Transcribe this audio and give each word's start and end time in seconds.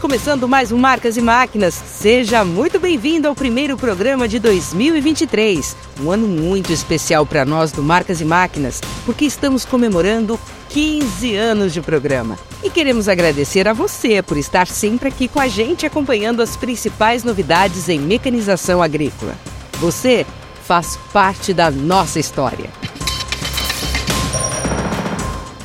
Começando 0.00 0.48
mais 0.48 0.72
um 0.72 0.78
Marcas 0.78 1.18
e 1.18 1.20
Máquinas. 1.20 1.74
Seja 1.74 2.42
muito 2.42 2.80
bem-vindo 2.80 3.28
ao 3.28 3.34
primeiro 3.34 3.76
programa 3.76 4.26
de 4.26 4.38
2023. 4.38 5.76
Um 6.00 6.10
ano 6.10 6.26
muito 6.26 6.72
especial 6.72 7.26
para 7.26 7.44
nós 7.44 7.70
do 7.70 7.82
Marcas 7.82 8.18
e 8.18 8.24
Máquinas, 8.24 8.80
porque 9.04 9.26
estamos 9.26 9.66
comemorando 9.66 10.40
15 10.70 11.36
anos 11.36 11.74
de 11.74 11.82
programa. 11.82 12.38
E 12.64 12.70
queremos 12.70 13.10
agradecer 13.10 13.68
a 13.68 13.74
você 13.74 14.22
por 14.22 14.38
estar 14.38 14.66
sempre 14.66 15.10
aqui 15.10 15.28
com 15.28 15.38
a 15.38 15.48
gente 15.48 15.84
acompanhando 15.84 16.40
as 16.40 16.56
principais 16.56 17.22
novidades 17.22 17.90
em 17.90 18.00
mecanização 18.00 18.82
agrícola. 18.82 19.34
Você 19.80 20.24
faz 20.64 20.98
parte 21.12 21.52
da 21.52 21.70
nossa 21.70 22.18
história. 22.18 22.70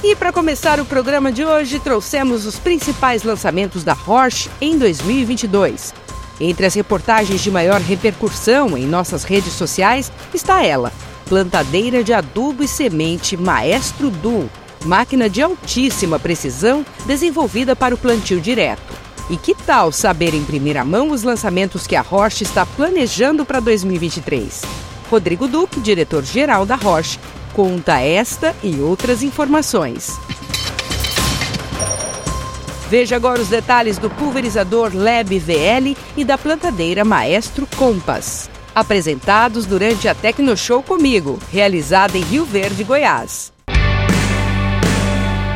E 0.07 0.15
para 0.15 0.31
começar 0.31 0.79
o 0.79 0.85
programa 0.85 1.31
de 1.31 1.43
hoje, 1.43 1.79
trouxemos 1.79 2.45
os 2.45 2.59
principais 2.59 3.23
lançamentos 3.23 3.83
da 3.83 3.93
Roche 3.93 4.51
em 4.61 4.77
2022. 4.77 5.95
Entre 6.39 6.63
as 6.63 6.75
reportagens 6.75 7.41
de 7.41 7.49
maior 7.49 7.81
repercussão 7.81 8.77
em 8.77 8.85
nossas 8.85 9.23
redes 9.23 9.53
sociais 9.53 10.11
está 10.31 10.63
ela, 10.63 10.93
plantadeira 11.27 12.03
de 12.03 12.13
adubo 12.13 12.63
e 12.63 12.67
semente 12.67 13.35
Maestro 13.35 14.11
Duo, 14.11 14.47
máquina 14.85 15.27
de 15.27 15.41
altíssima 15.41 16.19
precisão 16.19 16.85
desenvolvida 17.07 17.75
para 17.75 17.95
o 17.95 17.97
plantio 17.97 18.39
direto. 18.39 18.93
E 19.27 19.37
que 19.37 19.55
tal 19.55 19.91
saber 19.91 20.35
em 20.35 20.43
primeira 20.43 20.85
mão 20.85 21.09
os 21.09 21.23
lançamentos 21.23 21.87
que 21.87 21.95
a 21.95 22.01
Roche 22.01 22.43
está 22.43 22.63
planejando 22.63 23.43
para 23.43 23.59
2023? 23.59 24.61
Rodrigo 25.09 25.47
Duque, 25.47 25.79
diretor-geral 25.79 26.63
da 26.63 26.75
Roche, 26.75 27.17
conta 27.55 28.01
esta 28.01 28.53
e 28.61 28.81
outras 28.81 29.23
informações. 29.23 30.19
Veja 32.89 33.15
agora 33.15 33.41
os 33.41 33.47
detalhes 33.47 33.97
do 33.97 34.09
pulverizador 34.09 34.91
Leb 34.93 35.39
VL 35.39 35.97
e 36.17 36.25
da 36.25 36.37
plantadeira 36.37 37.05
Maestro 37.05 37.65
Compass, 37.77 38.49
apresentados 38.75 39.65
durante 39.65 40.07
a 40.07 40.13
Tecnoshow 40.13 40.83
comigo, 40.83 41.39
realizada 41.51 42.17
em 42.17 42.21
Rio 42.21 42.45
Verde, 42.45 42.83
Goiás. 42.83 43.51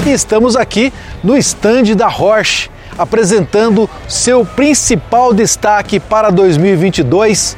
Estamos 0.07 0.55
aqui 0.55 0.91
no 1.21 1.37
estande 1.37 1.93
da 1.93 2.07
Roche, 2.07 2.71
apresentando 2.97 3.89
seu 4.07 4.45
principal 4.45 5.33
destaque 5.33 5.99
para 5.99 6.31
2022, 6.31 7.55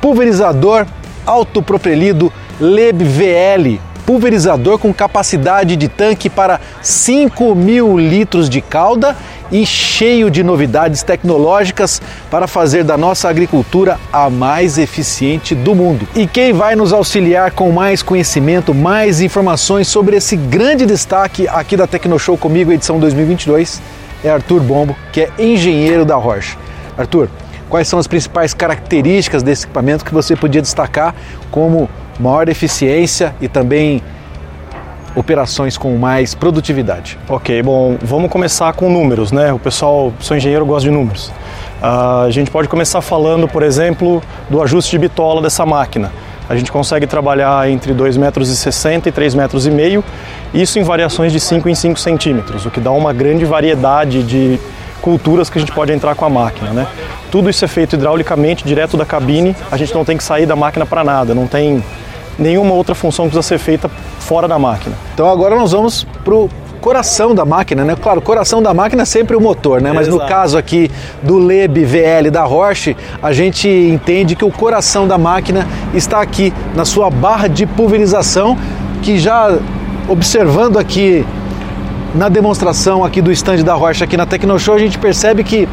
pulverizador 0.00 0.86
autopropelido 1.24 2.32
Leb 2.60 3.02
VL, 3.04 3.80
pulverizador 4.06 4.78
com 4.78 4.92
capacidade 4.92 5.76
de 5.76 5.88
tanque 5.88 6.28
para 6.28 6.60
5 6.80 7.54
mil 7.54 7.98
litros 7.98 8.48
de 8.48 8.60
calda 8.60 9.16
e 9.50 9.66
cheio 9.66 10.30
de 10.30 10.42
novidades 10.42 11.02
tecnológicas 11.02 12.00
para 12.30 12.46
fazer 12.46 12.84
da 12.84 12.96
nossa 12.96 13.28
agricultura 13.28 13.98
a 14.12 14.30
mais 14.30 14.78
eficiente 14.78 15.54
do 15.54 15.74
mundo. 15.74 16.08
E 16.14 16.26
quem 16.26 16.52
vai 16.52 16.74
nos 16.74 16.92
auxiliar 16.92 17.50
com 17.50 17.70
mais 17.70 18.02
conhecimento, 18.02 18.74
mais 18.74 19.20
informações 19.20 19.88
sobre 19.88 20.16
esse 20.16 20.36
grande 20.36 20.86
destaque 20.86 21.46
aqui 21.48 21.76
da 21.76 21.86
Tecnoshow 21.86 22.36
comigo, 22.38 22.72
edição 22.72 22.98
2022, 22.98 23.80
é 24.24 24.30
Arthur 24.30 24.60
Bombo, 24.60 24.96
que 25.12 25.22
é 25.22 25.30
engenheiro 25.38 26.04
da 26.04 26.16
Rocha. 26.16 26.56
Arthur, 26.96 27.28
quais 27.68 27.88
são 27.88 27.98
as 27.98 28.06
principais 28.06 28.54
características 28.54 29.42
desse 29.42 29.64
equipamento 29.64 30.04
que 30.04 30.14
você 30.14 30.34
podia 30.36 30.62
destacar 30.62 31.14
como 31.50 31.88
maior 32.18 32.48
eficiência 32.48 33.34
e 33.40 33.48
também 33.48 34.02
operações 35.14 35.76
com 35.76 35.96
mais 35.96 36.34
produtividade. 36.34 37.18
Ok, 37.28 37.62
bom, 37.62 37.96
vamos 38.02 38.30
começar 38.30 38.72
com 38.72 38.90
números, 38.90 39.30
né? 39.30 39.52
O 39.52 39.58
pessoal, 39.58 40.12
sou 40.20 40.36
engenheiro, 40.36 40.64
gosta 40.64 40.88
de 40.88 40.94
números. 40.94 41.28
Uh, 41.82 42.26
a 42.26 42.30
gente 42.30 42.50
pode 42.50 42.68
começar 42.68 43.00
falando, 43.02 43.46
por 43.46 43.62
exemplo, 43.62 44.22
do 44.48 44.62
ajuste 44.62 44.92
de 44.92 44.98
bitola 44.98 45.42
dessa 45.42 45.66
máquina. 45.66 46.10
A 46.48 46.56
gente 46.56 46.72
consegue 46.72 47.06
trabalhar 47.06 47.70
entre 47.70 47.94
2,60 47.94 48.18
metros 48.18 48.50
e 48.50 49.12
3,5 49.12 49.36
metros, 49.36 49.66
isso 50.52 50.78
em 50.78 50.82
variações 50.82 51.32
de 51.32 51.40
5 51.40 51.68
em 51.68 51.74
5 51.74 51.98
centímetros, 51.98 52.66
o 52.66 52.70
que 52.70 52.80
dá 52.80 52.90
uma 52.90 53.12
grande 53.12 53.44
variedade 53.44 54.22
de 54.22 54.60
culturas 55.02 55.50
que 55.50 55.58
a 55.58 55.60
gente 55.60 55.72
pode 55.72 55.92
entrar 55.92 56.14
com 56.14 56.24
a 56.24 56.30
máquina. 56.30 56.70
Né? 56.70 56.86
Tudo 57.30 57.50
isso 57.50 57.62
é 57.64 57.68
feito 57.68 57.96
hidraulicamente, 57.96 58.64
direto 58.64 58.96
da 58.96 59.04
cabine, 59.04 59.54
a 59.70 59.76
gente 59.76 59.92
não 59.92 60.04
tem 60.04 60.16
que 60.16 60.24
sair 60.24 60.46
da 60.46 60.56
máquina 60.56 60.86
para 60.86 61.04
nada, 61.04 61.34
não 61.34 61.46
tem 61.46 61.84
nenhuma 62.38 62.72
outra 62.72 62.94
função 62.94 63.26
que 63.26 63.32
precisa 63.32 63.46
ser 63.46 63.58
feita 63.58 63.90
fora 64.20 64.48
da 64.48 64.58
máquina. 64.58 64.96
Então 65.12 65.28
agora 65.28 65.54
nós 65.56 65.72
vamos 65.72 66.06
para 66.24 66.34
o 66.34 66.48
coração 66.80 67.34
da 67.34 67.44
máquina, 67.44 67.84
né? 67.84 67.96
Claro, 68.00 68.18
o 68.18 68.22
coração 68.22 68.60
da 68.62 68.74
máquina 68.74 69.02
é 69.02 69.04
sempre 69.04 69.36
o 69.36 69.40
motor, 69.40 69.80
né? 69.80 69.92
Mas 69.92 70.08
Exato. 70.08 70.22
no 70.22 70.28
caso 70.28 70.58
aqui 70.58 70.90
do 71.22 71.38
Leb 71.38 71.84
VL 71.84 72.30
da 72.30 72.42
Roche, 72.42 72.96
a 73.22 73.32
gente 73.32 73.68
entende 73.68 74.34
que 74.34 74.44
o 74.44 74.50
coração 74.50 75.06
da 75.06 75.16
máquina 75.16 75.66
está 75.94 76.20
aqui 76.20 76.52
na 76.74 76.84
sua 76.84 77.08
barra 77.08 77.48
de 77.48 77.66
pulverização, 77.66 78.58
que 79.00 79.16
já 79.18 79.56
observando 80.08 80.76
aqui 80.76 81.24
na 82.14 82.28
demonstração 82.28 83.04
aqui 83.04 83.22
do 83.22 83.32
stand 83.32 83.62
da 83.62 83.74
Roche 83.74 84.04
aqui 84.04 84.16
na 84.16 84.26
Tecnoshow, 84.26 84.74
a 84.74 84.78
gente 84.78 84.98
percebe 84.98 85.42
que 85.42 85.68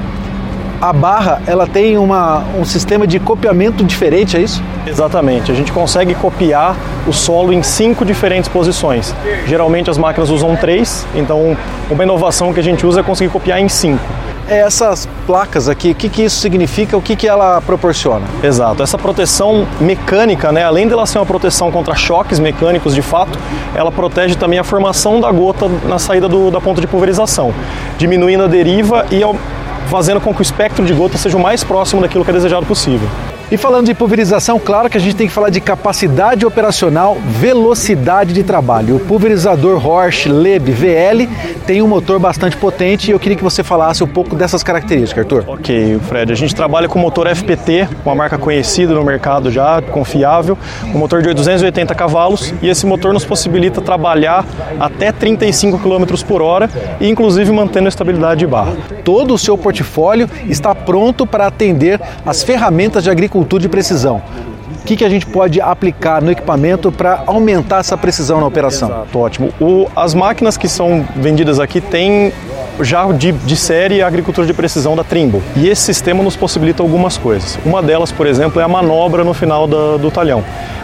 a 0.82 0.94
barra 0.94 1.42
ela 1.46 1.68
tem 1.68 1.98
uma, 1.98 2.44
um 2.58 2.64
sistema 2.64 3.06
de 3.06 3.20
copiamento 3.20 3.84
diferente, 3.84 4.38
é 4.38 4.42
isso? 4.42 4.64
Exatamente. 4.88 5.52
A 5.52 5.56
gente 5.56 5.72
consegue 5.72 6.16
copiar 6.16 6.76
o 7.06 7.12
solo 7.12 7.52
em 7.52 7.62
cinco 7.62 8.06
diferentes 8.06 8.50
posições. 8.50 9.14
Geralmente 9.46 9.90
as 9.90 9.98
máquinas 9.98 10.30
usam 10.30 10.56
três, 10.56 11.06
então 11.14 11.58
uma 11.90 12.04
inovação 12.04 12.54
que 12.54 12.60
a 12.60 12.64
gente 12.64 12.86
usa 12.86 13.02
é 13.02 13.04
conseguir 13.04 13.30
copiar 13.30 13.60
em 13.60 13.68
cinco. 13.68 14.04
É 14.50 14.62
essas 14.62 15.08
placas 15.28 15.70
aqui, 15.70 15.92
o 15.92 15.96
que, 15.96 16.10
que 16.10 16.24
isso 16.24 16.40
significa, 16.40 16.98
o 16.98 17.02
que, 17.04 17.16
que 17.16 17.28
ela 17.28 17.62
proporciona? 17.62 18.26
Exato, 18.42 18.82
essa 18.82 18.98
proteção 18.98 19.68
mecânica, 19.80 20.52
né, 20.52 20.64
além 20.64 20.88
dela 20.88 21.06
ser 21.06 21.20
uma 21.20 21.26
proteção 21.26 21.72
contra 21.72 21.94
choques 21.94 22.40
mecânicos 22.40 22.96
de 22.96 23.02
fato, 23.04 23.38
ela 23.76 23.92
protege 23.92 24.34
também 24.34 24.58
a 24.58 24.64
formação 24.64 25.22
da 25.22 25.32
gota 25.32 25.70
na 25.88 26.00
saída 26.00 26.28
do, 26.28 26.50
da 26.50 26.60
ponta 26.60 26.82
de 26.82 26.88
pulverização, 26.88 27.54
diminuindo 28.00 28.44
a 28.46 28.48
deriva 28.48 29.06
e 29.12 29.22
fazendo 29.88 30.20
com 30.20 30.34
que 30.34 30.42
o 30.42 30.44
espectro 30.44 30.84
de 30.84 30.94
gota 30.94 31.16
seja 31.16 31.38
o 31.38 31.40
mais 31.40 31.64
próximo 31.64 32.02
daquilo 32.02 32.26
que 32.26 32.32
é 32.32 32.34
desejado 32.34 32.66
possível. 32.66 33.08
E 33.52 33.58
falando 33.58 33.88
de 33.88 33.96
pulverização, 33.96 34.60
claro 34.60 34.88
que 34.92 34.96
a 34.96 35.00
gente 35.00 35.16
tem 35.16 35.26
que 35.26 35.34
falar 35.34 35.50
de 35.50 35.60
capacidade 35.60 36.46
operacional, 36.46 37.18
velocidade 37.20 38.32
de 38.32 38.44
trabalho. 38.44 38.98
O 38.98 39.00
pulverizador 39.00 39.84
Horsch 39.84 40.28
Leb 40.28 40.72
VL 40.72 41.28
tem 41.66 41.82
um 41.82 41.88
motor 41.88 42.20
bastante 42.20 42.56
potente 42.56 43.10
e 43.10 43.12
eu 43.12 43.20
queria 43.20 43.36
que 43.36 43.44
você 43.44 43.64
falasse 43.64 44.04
um 44.04 44.08
pouco 44.08 44.36
dessas 44.36 44.62
características, 44.62 45.24
Arthur. 45.24 45.46
Ok, 45.48 46.00
Fred. 46.08 46.32
A 46.32 46.36
gente 46.36 46.54
trabalha 46.54 46.88
com 46.88 47.00
motor 47.00 47.28
FPT, 47.28 47.88
uma 48.06 48.14
marca 48.14 48.38
conhecida 48.38 48.94
no 48.94 49.04
mercado 49.04 49.50
já, 49.50 49.82
confiável, 49.82 50.56
um 50.94 51.00
motor 51.00 51.24
de 51.24 51.34
280 51.34 51.96
cavalos 51.96 52.54
e 52.62 52.70
esse 52.70 52.86
motor 52.86 53.14
nos 53.14 53.26
possibilita 53.26 53.82
trabalhar 53.82 54.46
até 54.80 55.12
35 55.12 55.80
km 55.80 56.06
por 56.28 56.44
hora 56.44 56.70
e 57.02 57.10
inclusive 57.10 57.52
mantendo 57.52 57.88
a 57.88 57.90
estabilidade 57.90 58.42
de 58.42 58.48
barra. 58.48 58.78
Todo 59.04 59.34
o 59.34 59.40
seu 59.40 59.58
portfólio 59.58 60.30
está 60.48 60.76
pronto 60.76 61.26
para 61.26 61.48
atender 61.48 62.00
as 62.24 62.44
ferramentas 62.44 63.04
de 63.04 63.10
agricultura 63.10 63.39
agricultura 63.40 63.62
de 63.62 63.70
precisão. 63.70 64.22
O 64.82 64.86
que, 64.86 64.98
que 64.98 65.06
a 65.06 65.10
gente 65.10 65.26
pode 65.26 65.62
aplicar 65.62 66.22
no 66.22 66.32
equipamento 66.32 66.92
para 66.92 67.24
aumentar 67.28 67.80
essa 67.80 67.98
precisão 67.98 68.40
na 68.40 68.48
operação? 68.48 68.90
Exato, 68.90 69.20
ótimo. 69.20 69.50
O, 69.60 69.88
as 69.96 70.14
máquinas 70.14 70.58
que 70.58 70.68
são 70.68 71.06
vendidas 71.16 71.60
aqui 71.60 71.80
têm 71.80 72.34
já 72.82 73.06
de, 73.12 73.32
de 73.32 73.56
série 73.56 74.02
a 74.02 74.08
agricultura 74.08 74.48
de 74.48 74.54
precisão 74.54 74.96
da 74.96 75.04
Trimble. 75.04 75.42
E 75.56 75.68
esse 75.68 75.82
sistema 75.82 76.24
nos 76.24 76.36
possibilita 76.36 76.82
algumas 76.82 77.18
coisas. 77.18 77.60
Uma 77.66 77.84
delas, 77.84 78.12
por 78.12 78.26
exemplo, 78.26 78.60
é 78.62 78.64
a 78.64 78.68
manobra 78.68 79.24
no 79.24 79.34
final 79.34 79.68
da, 79.68 79.98
do 79.98 80.10
talhão. 80.10 80.44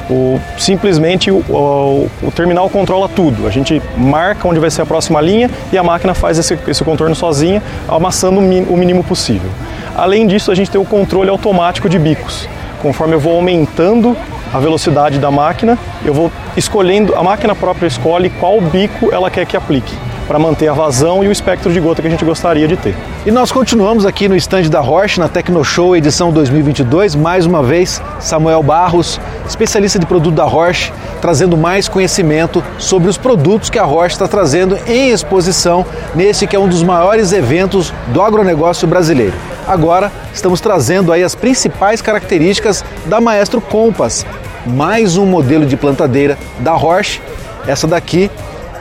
O, 0.09 0.39
simplesmente 0.57 1.31
o, 1.31 1.37
o, 1.49 2.09
o, 2.21 2.31
terminal 2.31 2.69
controla 2.69 3.09
tudo. 3.09 3.47
A 3.47 3.49
gente 3.49 3.81
marca 3.97 4.47
onde 4.47 4.59
vai 4.59 4.69
ser 4.69 4.83
a 4.83 4.85
próxima 4.85 5.19
linha 5.19 5.49
e 5.71 5.77
a 5.77 5.83
máquina 5.83 6.13
faz 6.13 6.37
esse, 6.37 6.59
esse 6.67 6.83
contorno 6.83 7.15
sozinha, 7.15 7.63
amassando 7.87 8.39
o 8.39 8.77
mínimo 8.77 9.03
possível. 9.03 9.49
Além 9.95 10.27
disso, 10.27 10.51
a 10.51 10.55
gente 10.55 10.69
tem 10.69 10.79
o 10.79 10.85
controle 10.85 11.29
automático 11.29 11.87
de 11.87 11.97
bicos. 11.97 12.49
Conforme 12.81 13.15
eu 13.15 13.19
vou 13.19 13.33
aumentando 13.33 14.15
a 14.53 14.59
velocidade 14.59 15.19
da 15.19 15.31
máquina, 15.31 15.77
eu 16.03 16.13
vou 16.13 16.31
escolhendo, 16.57 17.15
a 17.15 17.23
máquina 17.23 17.55
própria 17.55 17.87
escolhe 17.87 18.29
qual 18.29 18.59
bico 18.59 19.09
ela 19.13 19.31
quer 19.31 19.45
que 19.45 19.55
aplique 19.55 19.93
para 20.27 20.39
manter 20.39 20.67
a 20.67 20.73
vazão 20.73 21.23
e 21.23 21.27
o 21.27 21.31
espectro 21.31 21.71
de 21.71 21.79
gota 21.79 22.01
que 22.01 22.07
a 22.07 22.11
gente 22.11 22.25
gostaria 22.25 22.67
de 22.67 22.75
ter. 22.75 22.95
E 23.25 23.31
nós 23.31 23.51
continuamos 23.51 24.05
aqui 24.05 24.27
no 24.27 24.35
estande 24.35 24.69
da 24.69 24.79
Roche, 24.79 25.19
na 25.19 25.29
Tecnoshow 25.29 25.95
edição 25.95 26.31
2022, 26.31 27.15
mais 27.15 27.45
uma 27.45 27.63
vez 27.63 28.01
Samuel 28.19 28.63
Barros, 28.63 29.19
especialista 29.47 29.99
de 29.99 30.05
produto 30.05 30.35
da 30.35 30.43
Roche, 30.43 30.91
trazendo 31.21 31.55
mais 31.55 31.87
conhecimento 31.87 32.63
sobre 32.77 33.07
os 33.07 33.17
produtos 33.17 33.69
que 33.69 33.79
a 33.79 33.83
Roche 33.83 34.15
está 34.15 34.27
trazendo 34.27 34.77
em 34.87 35.11
exposição 35.11 35.85
nesse 36.13 36.47
que 36.47 36.55
é 36.55 36.59
um 36.59 36.67
dos 36.67 36.83
maiores 36.83 37.31
eventos 37.31 37.93
do 38.07 38.21
agronegócio 38.21 38.87
brasileiro. 38.87 39.54
Agora 39.67 40.11
estamos 40.31 40.61
trazendo 40.61 41.11
aí 41.11 41.23
as 41.23 41.33
principais 41.33 42.01
características 42.01 42.85
da 43.07 43.19
Maestro 43.19 43.59
Compass, 43.59 44.23
mais 44.65 45.17
um 45.17 45.25
modelo 45.25 45.65
de 45.65 45.75
plantadeira 45.75 46.37
da 46.59 46.73
Roche. 46.73 47.19
Essa 47.67 47.87
daqui 47.87 48.29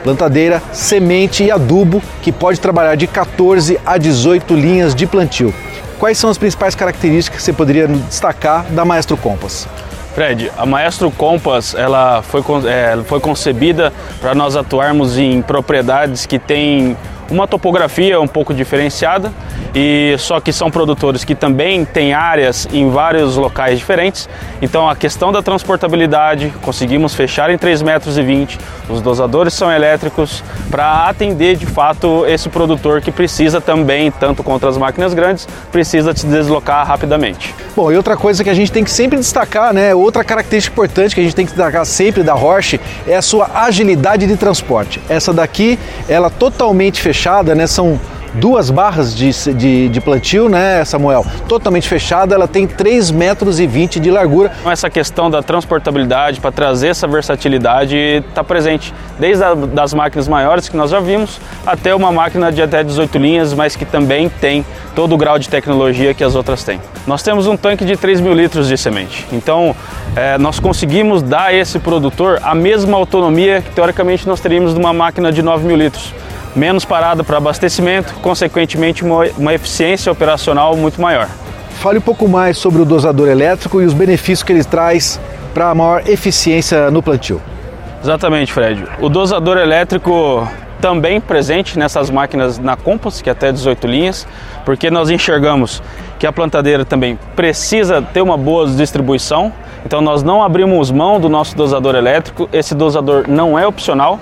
plantadeira, 0.03 0.61
semente 0.71 1.43
e 1.43 1.49
adubo, 1.49 1.99
que 2.21 2.31
pode 2.31 2.59
trabalhar 2.59 2.93
de 2.93 3.07
14 3.07 3.79
a 3.83 3.97
18 3.97 4.53
linhas 4.53 4.93
de 4.93 5.07
plantio. 5.07 5.51
Quais 5.97 6.19
são 6.19 6.29
as 6.29 6.37
principais 6.37 6.75
características 6.75 7.39
que 7.39 7.43
você 7.43 7.51
poderia 7.51 7.87
destacar 7.87 8.65
da 8.65 8.85
Maestro 8.85 9.17
Compass? 9.17 9.67
Fred, 10.13 10.51
a 10.55 10.65
Maestro 10.65 11.09
Compass 11.09 11.73
ela 11.73 12.21
foi, 12.21 12.43
é, 12.69 12.95
foi 13.05 13.19
concebida 13.19 13.91
para 14.21 14.35
nós 14.35 14.55
atuarmos 14.55 15.17
em 15.17 15.41
propriedades 15.41 16.27
que 16.27 16.37
têm 16.37 16.95
uma 17.31 17.47
topografia 17.47 18.21
um 18.21 18.27
pouco 18.27 18.53
diferenciada 18.53 19.33
e 19.73 20.15
só 20.17 20.39
que 20.39 20.53
são 20.53 20.71
produtores 20.71 21.23
que 21.23 21.35
também 21.35 21.83
têm 21.83 22.13
áreas 22.13 22.67
em 22.71 22.89
vários 22.89 23.35
locais 23.35 23.77
diferentes. 23.77 24.29
Então 24.61 24.89
a 24.89 24.95
questão 24.95 25.31
da 25.31 25.41
transportabilidade, 25.41 26.53
conseguimos 26.61 27.13
fechar 27.13 27.49
em 27.49 27.57
3,20 27.57 27.83
metros, 27.83 28.15
os 28.89 29.01
dosadores 29.01 29.53
são 29.53 29.71
elétricos 29.71 30.43
para 30.69 31.07
atender 31.07 31.55
de 31.55 31.65
fato 31.65 32.25
esse 32.25 32.49
produtor 32.49 33.01
que 33.01 33.11
precisa 33.11 33.59
também, 33.59 34.11
tanto 34.11 34.43
contra 34.43 34.69
as 34.69 34.77
máquinas 34.77 35.13
grandes, 35.13 35.47
precisa 35.71 36.15
se 36.15 36.25
deslocar 36.27 36.85
rapidamente. 36.87 37.53
Bom, 37.75 37.91
e 37.91 37.97
outra 37.97 38.15
coisa 38.15 38.43
que 38.43 38.49
a 38.49 38.53
gente 38.53 38.71
tem 38.71 38.83
que 38.83 38.91
sempre 38.91 39.17
destacar, 39.17 39.73
né? 39.73 39.93
Outra 39.93 40.23
característica 40.23 40.73
importante 40.73 41.13
que 41.13 41.21
a 41.21 41.23
gente 41.23 41.35
tem 41.35 41.45
que 41.45 41.51
destacar 41.51 41.85
sempre 41.85 42.23
da 42.23 42.33
Roche 42.33 42.79
é 43.07 43.15
a 43.15 43.21
sua 43.21 43.49
agilidade 43.53 44.25
de 44.27 44.37
transporte. 44.37 45.01
Essa 45.09 45.33
daqui, 45.33 45.77
ela 46.07 46.29
totalmente 46.29 47.01
fechada, 47.01 47.53
né? 47.53 47.67
São 47.67 47.99
duas 48.35 48.69
barras 48.69 49.15
de, 49.15 49.31
de, 49.53 49.89
de, 49.89 50.01
plantio, 50.01 50.49
né, 50.49 50.83
Samuel? 50.85 51.25
Totalmente 51.47 51.87
fechada, 51.87 52.35
ela 52.35 52.47
tem 52.47 52.67
3 52.67 53.11
metros 53.11 53.59
e 53.59 53.67
20 53.67 53.99
de 53.99 54.11
largura. 54.11 54.51
Então, 54.59 54.71
essa 54.71 54.89
questão 54.89 55.29
da 55.29 55.41
transportabilidade, 55.41 56.39
para 56.39 56.51
trazer 56.51 56.89
essa 56.89 57.07
versatilidade, 57.07 57.95
está 57.95 58.43
presente 58.43 58.93
desde 59.19 59.43
a, 59.43 59.53
das 59.53 59.93
máquinas 59.93 60.27
maiores 60.27 60.69
que 60.69 60.77
nós 60.77 60.91
já 60.91 60.99
vimos, 60.99 61.39
até 61.65 61.95
uma 61.95 62.11
máquina 62.11 62.51
de 62.51 62.61
até 62.61 62.83
18 62.83 63.17
linhas, 63.17 63.53
mas 63.53 63.75
que 63.75 63.85
também 63.85 64.29
tem 64.29 64.65
todo 64.95 65.13
o 65.13 65.17
grau 65.17 65.39
de 65.39 65.49
tecnologia 65.49 66.13
que 66.13 66.23
as 66.23 66.35
outras 66.35 66.63
têm. 66.63 66.79
Nós 67.07 67.21
temos 67.21 67.47
um 67.47 67.55
tanque 67.57 67.85
de 67.85 67.95
3 67.95 68.21
mil 68.21 68.33
litros 68.33 68.67
de 68.67 68.77
semente, 68.77 69.25
então 69.31 69.75
é, 70.15 70.37
nós 70.37 70.59
conseguimos 70.59 71.21
dar 71.21 71.45
a 71.45 71.53
esse 71.53 71.79
produtor 71.79 72.39
a 72.43 72.55
mesma 72.55 72.97
autonomia 72.97 73.61
que 73.61 73.69
teoricamente 73.71 74.27
nós 74.27 74.39
teríamos 74.39 74.73
de 74.73 74.79
uma 74.79 74.93
máquina 74.93 75.31
de 75.31 75.41
9 75.41 75.65
mil 75.65 75.75
litros 75.75 76.13
menos 76.55 76.85
parada 76.85 77.23
para 77.23 77.37
abastecimento, 77.37 78.13
consequentemente 78.15 79.03
uma, 79.03 79.25
uma 79.37 79.53
eficiência 79.53 80.11
operacional 80.11 80.75
muito 80.77 81.01
maior. 81.01 81.27
Fale 81.71 81.99
um 81.99 82.01
pouco 82.01 82.27
mais 82.27 82.57
sobre 82.57 82.81
o 82.81 82.85
dosador 82.85 83.27
elétrico 83.27 83.81
e 83.81 83.85
os 83.85 83.93
benefícios 83.93 84.43
que 84.43 84.53
ele 84.53 84.63
traz 84.63 85.19
para 85.53 85.69
a 85.69 85.75
maior 85.75 86.07
eficiência 86.07 86.89
no 86.89 87.03
plantio. 87.03 87.41
Exatamente, 88.01 88.53
Fred. 88.53 88.83
O 89.01 89.09
dosador 89.09 89.57
elétrico 89.57 90.47
também 90.79 91.19
presente 91.19 91.77
nessas 91.79 92.09
máquinas 92.09 92.59
na 92.59 92.75
Compass, 92.75 93.21
que 93.21 93.29
é 93.29 93.31
até 93.31 93.51
18 93.51 93.87
linhas, 93.87 94.27
porque 94.63 94.91
nós 94.91 95.09
enxergamos 95.09 95.81
que 96.19 96.27
a 96.27 96.31
plantadeira 96.31 96.85
também 96.85 97.17
precisa 97.35 98.01
ter 98.01 98.21
uma 98.21 98.37
boa 98.37 98.67
distribuição, 98.67 99.51
então 99.85 100.01
nós 100.01 100.23
não 100.23 100.43
abrimos 100.43 100.91
mão 100.91 101.19
do 101.19 101.29
nosso 101.29 101.55
dosador 101.55 101.95
elétrico, 101.95 102.49
esse 102.53 102.75
dosador 102.75 103.25
não 103.27 103.57
é 103.57 103.65
opcional, 103.65 104.19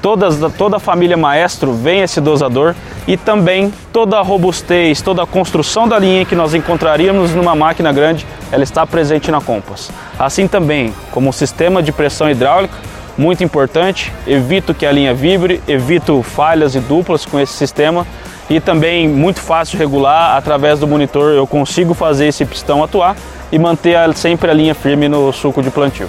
Todas, 0.00 0.38
toda 0.56 0.76
a 0.76 0.80
família 0.80 1.16
Maestro 1.16 1.72
vem 1.72 2.00
esse 2.02 2.20
dosador 2.20 2.74
e 3.06 3.16
também 3.16 3.72
toda 3.92 4.18
a 4.18 4.22
robustez, 4.22 5.02
toda 5.02 5.22
a 5.22 5.26
construção 5.26 5.88
da 5.88 5.98
linha 5.98 6.24
que 6.24 6.36
nós 6.36 6.54
encontraríamos 6.54 7.34
numa 7.34 7.54
máquina 7.54 7.92
grande, 7.92 8.24
ela 8.52 8.62
está 8.62 8.86
presente 8.86 9.30
na 9.30 9.40
Compass. 9.40 9.90
Assim 10.18 10.46
também, 10.46 10.94
como 11.10 11.30
o 11.30 11.32
sistema 11.32 11.82
de 11.82 11.90
pressão 11.90 12.30
hidráulica, 12.30 12.74
muito 13.16 13.42
importante, 13.42 14.12
evito 14.24 14.72
que 14.72 14.86
a 14.86 14.92
linha 14.92 15.12
vibre, 15.12 15.60
evito 15.66 16.22
falhas 16.22 16.76
e 16.76 16.80
duplas 16.80 17.26
com 17.26 17.40
esse 17.40 17.52
sistema 17.52 18.06
e 18.48 18.60
também 18.60 19.08
muito 19.08 19.40
fácil 19.40 19.78
regular, 19.78 20.36
através 20.36 20.78
do 20.78 20.86
monitor 20.86 21.32
eu 21.32 21.46
consigo 21.46 21.92
fazer 21.92 22.28
esse 22.28 22.44
pistão 22.44 22.82
atuar 22.82 23.16
e 23.50 23.58
manter 23.58 23.96
sempre 24.14 24.50
a 24.50 24.54
linha 24.54 24.74
firme 24.74 25.08
no 25.08 25.32
suco 25.32 25.60
de 25.62 25.70
plantio. 25.70 26.08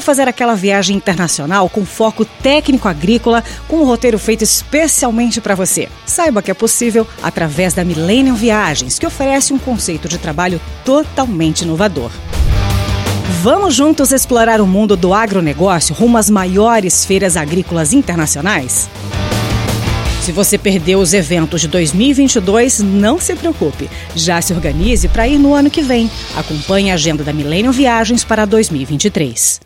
Fazer 0.00 0.28
aquela 0.28 0.54
viagem 0.54 0.96
internacional 0.96 1.68
com 1.68 1.84
foco 1.84 2.24
técnico 2.24 2.88
agrícola, 2.88 3.42
com 3.68 3.78
um 3.78 3.84
roteiro 3.84 4.18
feito 4.18 4.42
especialmente 4.42 5.40
para 5.40 5.54
você? 5.54 5.88
Saiba 6.04 6.42
que 6.42 6.50
é 6.50 6.54
possível 6.54 7.06
através 7.22 7.74
da 7.74 7.84
Millennium 7.84 8.34
Viagens, 8.34 8.98
que 8.98 9.06
oferece 9.06 9.52
um 9.52 9.58
conceito 9.58 10.08
de 10.08 10.18
trabalho 10.18 10.60
totalmente 10.84 11.62
inovador. 11.62 12.10
Vamos 13.42 13.74
juntos 13.74 14.12
explorar 14.12 14.60
o 14.60 14.66
mundo 14.66 14.96
do 14.96 15.12
agronegócio 15.12 15.94
rumo 15.94 16.16
às 16.16 16.30
maiores 16.30 17.04
feiras 17.04 17.36
agrícolas 17.36 17.92
internacionais? 17.92 18.88
Se 20.26 20.32
você 20.32 20.58
perdeu 20.58 20.98
os 20.98 21.14
eventos 21.14 21.60
de 21.60 21.68
2022, 21.68 22.80
não 22.80 23.20
se 23.20 23.32
preocupe. 23.36 23.88
Já 24.12 24.42
se 24.42 24.52
organize 24.52 25.06
para 25.06 25.28
ir 25.28 25.38
no 25.38 25.54
ano 25.54 25.70
que 25.70 25.80
vem. 25.82 26.10
Acompanhe 26.34 26.90
a 26.90 26.94
agenda 26.94 27.22
da 27.22 27.32
Millennium 27.32 27.70
Viagens 27.70 28.24
para 28.24 28.44
2023. 28.44 29.65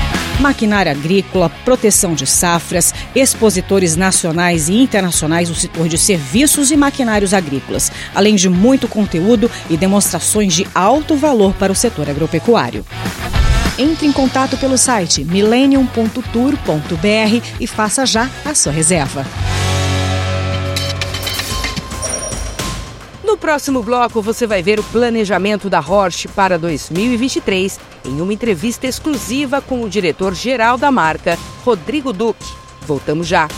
maquinária 0.41 0.91
agrícola, 0.91 1.49
proteção 1.63 2.13
de 2.13 2.25
safras, 2.25 2.93
expositores 3.15 3.95
nacionais 3.95 4.67
e 4.67 4.73
internacionais 4.73 5.47
do 5.47 5.55
setor 5.55 5.87
de 5.87 5.97
serviços 5.97 6.71
e 6.71 6.75
maquinários 6.75 7.33
agrícolas, 7.33 7.91
além 8.13 8.35
de 8.35 8.49
muito 8.49 8.87
conteúdo 8.87 9.49
e 9.69 9.77
demonstrações 9.77 10.53
de 10.53 10.67
alto 10.75 11.15
valor 11.15 11.53
para 11.53 11.71
o 11.71 11.75
setor 11.75 12.09
agropecuário. 12.09 12.85
Entre 13.77 14.05
em 14.05 14.11
contato 14.11 14.57
pelo 14.57 14.77
site 14.77 15.23
millennium.tour.br 15.23 17.45
e 17.59 17.67
faça 17.67 18.05
já 18.05 18.29
a 18.43 18.53
sua 18.53 18.71
reserva. 18.71 19.25
Próximo 23.51 23.83
bloco, 23.83 24.21
você 24.21 24.47
vai 24.47 24.63
ver 24.63 24.79
o 24.79 24.83
planejamento 24.83 25.69
da 25.69 25.81
Horsch 25.81 26.25
para 26.33 26.57
2023 26.57 27.77
em 28.05 28.21
uma 28.21 28.31
entrevista 28.31 28.87
exclusiva 28.87 29.59
com 29.59 29.83
o 29.83 29.89
diretor-geral 29.89 30.77
da 30.77 30.89
marca, 30.89 31.37
Rodrigo 31.65 32.13
Duque. 32.13 32.45
Voltamos 32.87 33.27
já. 33.27 33.49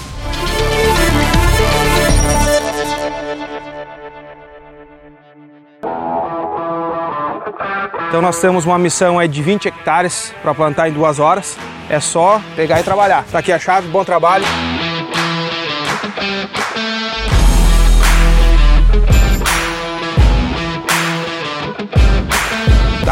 Então 8.07 8.19
nós 8.19 8.41
temos 8.41 8.65
uma 8.65 8.79
missão 8.79 9.19
aí 9.19 9.27
de 9.27 9.43
20 9.43 9.67
hectares 9.67 10.33
para 10.41 10.55
plantar 10.55 10.89
em 10.89 10.91
duas 10.91 11.19
horas. 11.19 11.55
É 11.87 11.99
só 11.99 12.41
pegar 12.55 12.79
e 12.79 12.83
trabalhar. 12.83 13.23
Tá 13.31 13.37
aqui 13.37 13.51
a 13.51 13.59
chave, 13.59 13.87
bom 13.89 14.03
trabalho. 14.03 14.45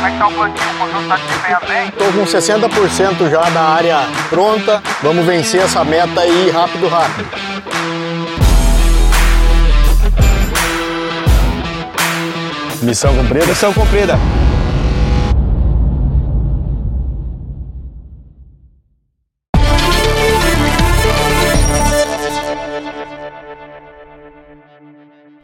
Como 0.00 0.08
é 0.08 0.12
que 0.12 0.18
tá 0.18 0.28
o 0.28 0.32
plantio? 0.32 0.70
O 0.70 0.78
conjunto 0.78 1.08
tá 1.08 1.16
desempenhando 1.16 1.66
bem? 1.66 1.88
Estou 1.88 2.12
com 2.12 2.24
60% 2.24 3.30
já 3.30 3.50
da 3.50 3.60
área 3.60 3.98
pronta. 4.30 4.82
Vamos 5.02 5.26
vencer 5.26 5.60
essa 5.60 5.84
meta 5.84 6.22
aí 6.22 6.50
rápido, 6.50 6.88
rápido. 6.88 7.28
Missão 12.80 13.14
cumprida? 13.14 13.44
Missão 13.44 13.74
cumprida. 13.74 14.18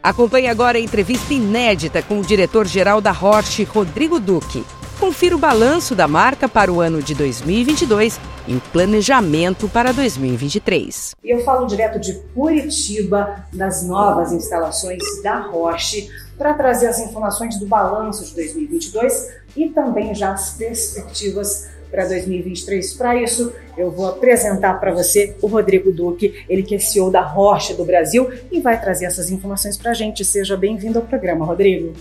Acompanhe 0.07 0.47
agora 0.47 0.79
a 0.79 0.81
entrevista 0.81 1.35
inédita 1.35 2.01
com 2.01 2.21
o 2.21 2.23
diretor-geral 2.23 3.01
da 3.01 3.11
Roche, 3.11 3.65
Rodrigo 3.65 4.21
Duque. 4.21 4.65
Confira 5.01 5.35
o 5.35 5.39
balanço 5.39 5.97
da 5.97 6.07
marca 6.07 6.49
para 6.49 6.73
o 6.73 6.81
ano 6.81 7.03
de 7.03 7.13
2022 7.13 8.21
e 8.47 8.55
o 8.55 8.61
planejamento 8.73 9.69
para 9.69 9.93
2023. 9.93 11.17
Eu 11.25 11.43
falo 11.45 11.67
direto 11.67 11.99
de 11.99 12.15
Curitiba, 12.33 13.47
das 13.53 13.85
novas 13.85 14.31
instalações 14.31 15.03
da 15.25 15.41
Roche, 15.41 16.09
para 16.39 16.55
trazer 16.55 16.87
as 16.87 17.01
informações 17.01 17.59
do 17.59 17.67
balanço 17.67 18.25
de 18.27 18.33
2022 18.37 19.35
e 19.57 19.71
também 19.71 20.15
já 20.15 20.31
as 20.31 20.51
perspectivas 20.51 21.69
para 21.91 22.07
2023. 22.07 22.95
Para 22.95 23.17
isso, 23.17 23.53
eu 23.77 23.91
vou 23.91 24.09
apresentar 24.09 24.75
para 24.75 24.93
você 24.93 25.35
o 25.41 25.47
Rodrigo 25.47 25.93
Duque, 25.93 26.45
ele 26.49 26.63
que 26.63 26.75
é 26.75 26.79
CEO 26.79 27.11
da 27.11 27.23
Rocha 27.23 27.75
do 27.75 27.85
Brasil 27.85 28.31
e 28.51 28.61
vai 28.61 28.81
trazer 28.81 29.07
essas 29.07 29.31
informações 29.31 29.77
para 29.77 29.91
a 29.91 29.95
gente. 29.95 30.25
Seja 30.25 30.57
bem-vindo 30.57 30.99
ao 30.99 31.05
programa, 31.05 31.45
Rodrigo. 31.45 31.93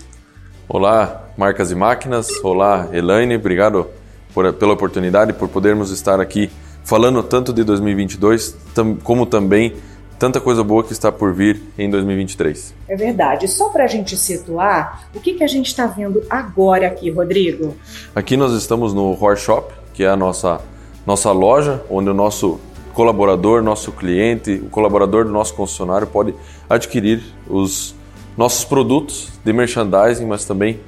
Olá, 0.68 1.30
Marcas 1.36 1.70
e 1.70 1.74
Máquinas. 1.74 2.28
Olá, 2.42 2.88
Elaine. 2.92 3.36
Obrigado 3.36 3.88
por, 4.34 4.52
pela 4.54 4.72
oportunidade, 4.72 5.32
por 5.32 5.48
podermos 5.48 5.90
estar 5.90 6.20
aqui 6.20 6.50
falando 6.84 7.22
tanto 7.22 7.52
de 7.52 7.64
2022 7.64 8.56
tam, 8.74 8.96
como 8.96 9.26
também 9.26 9.74
tanta 10.18 10.40
coisa 10.40 10.62
boa 10.64 10.82
que 10.82 10.92
está 10.92 11.12
por 11.12 11.32
vir 11.32 11.62
em 11.78 11.88
2023. 11.90 12.74
É 12.88 12.96
verdade. 12.96 13.48
Só 13.48 13.68
para 13.70 13.84
a 13.84 13.86
gente 13.86 14.16
situar, 14.16 15.08
o 15.14 15.20
que, 15.20 15.34
que 15.34 15.44
a 15.44 15.46
gente 15.46 15.66
está 15.66 15.86
vendo 15.86 16.22
agora 16.28 16.86
aqui, 16.86 17.10
Rodrigo? 17.10 17.76
Aqui 18.14 18.36
nós 18.36 18.52
estamos 18.52 18.94
no 18.94 19.12
Horse 19.20 19.44
Shop, 19.44 19.72
que 19.92 20.04
é 20.04 20.08
a 20.08 20.16
nossa, 20.16 20.60
nossa 21.06 21.30
loja, 21.32 21.82
onde 21.90 22.10
o 22.10 22.14
nosso 22.14 22.60
colaborador, 22.94 23.62
nosso 23.62 23.92
cliente, 23.92 24.54
o 24.54 24.70
colaborador 24.70 25.24
do 25.24 25.30
nosso 25.30 25.54
concessionário 25.54 26.06
pode 26.06 26.34
adquirir 26.68 27.22
os 27.48 27.94
nossos 28.36 28.64
produtos 28.64 29.30
de 29.44 29.52
merchandising, 29.52 30.26
mas 30.26 30.44
também 30.44 30.80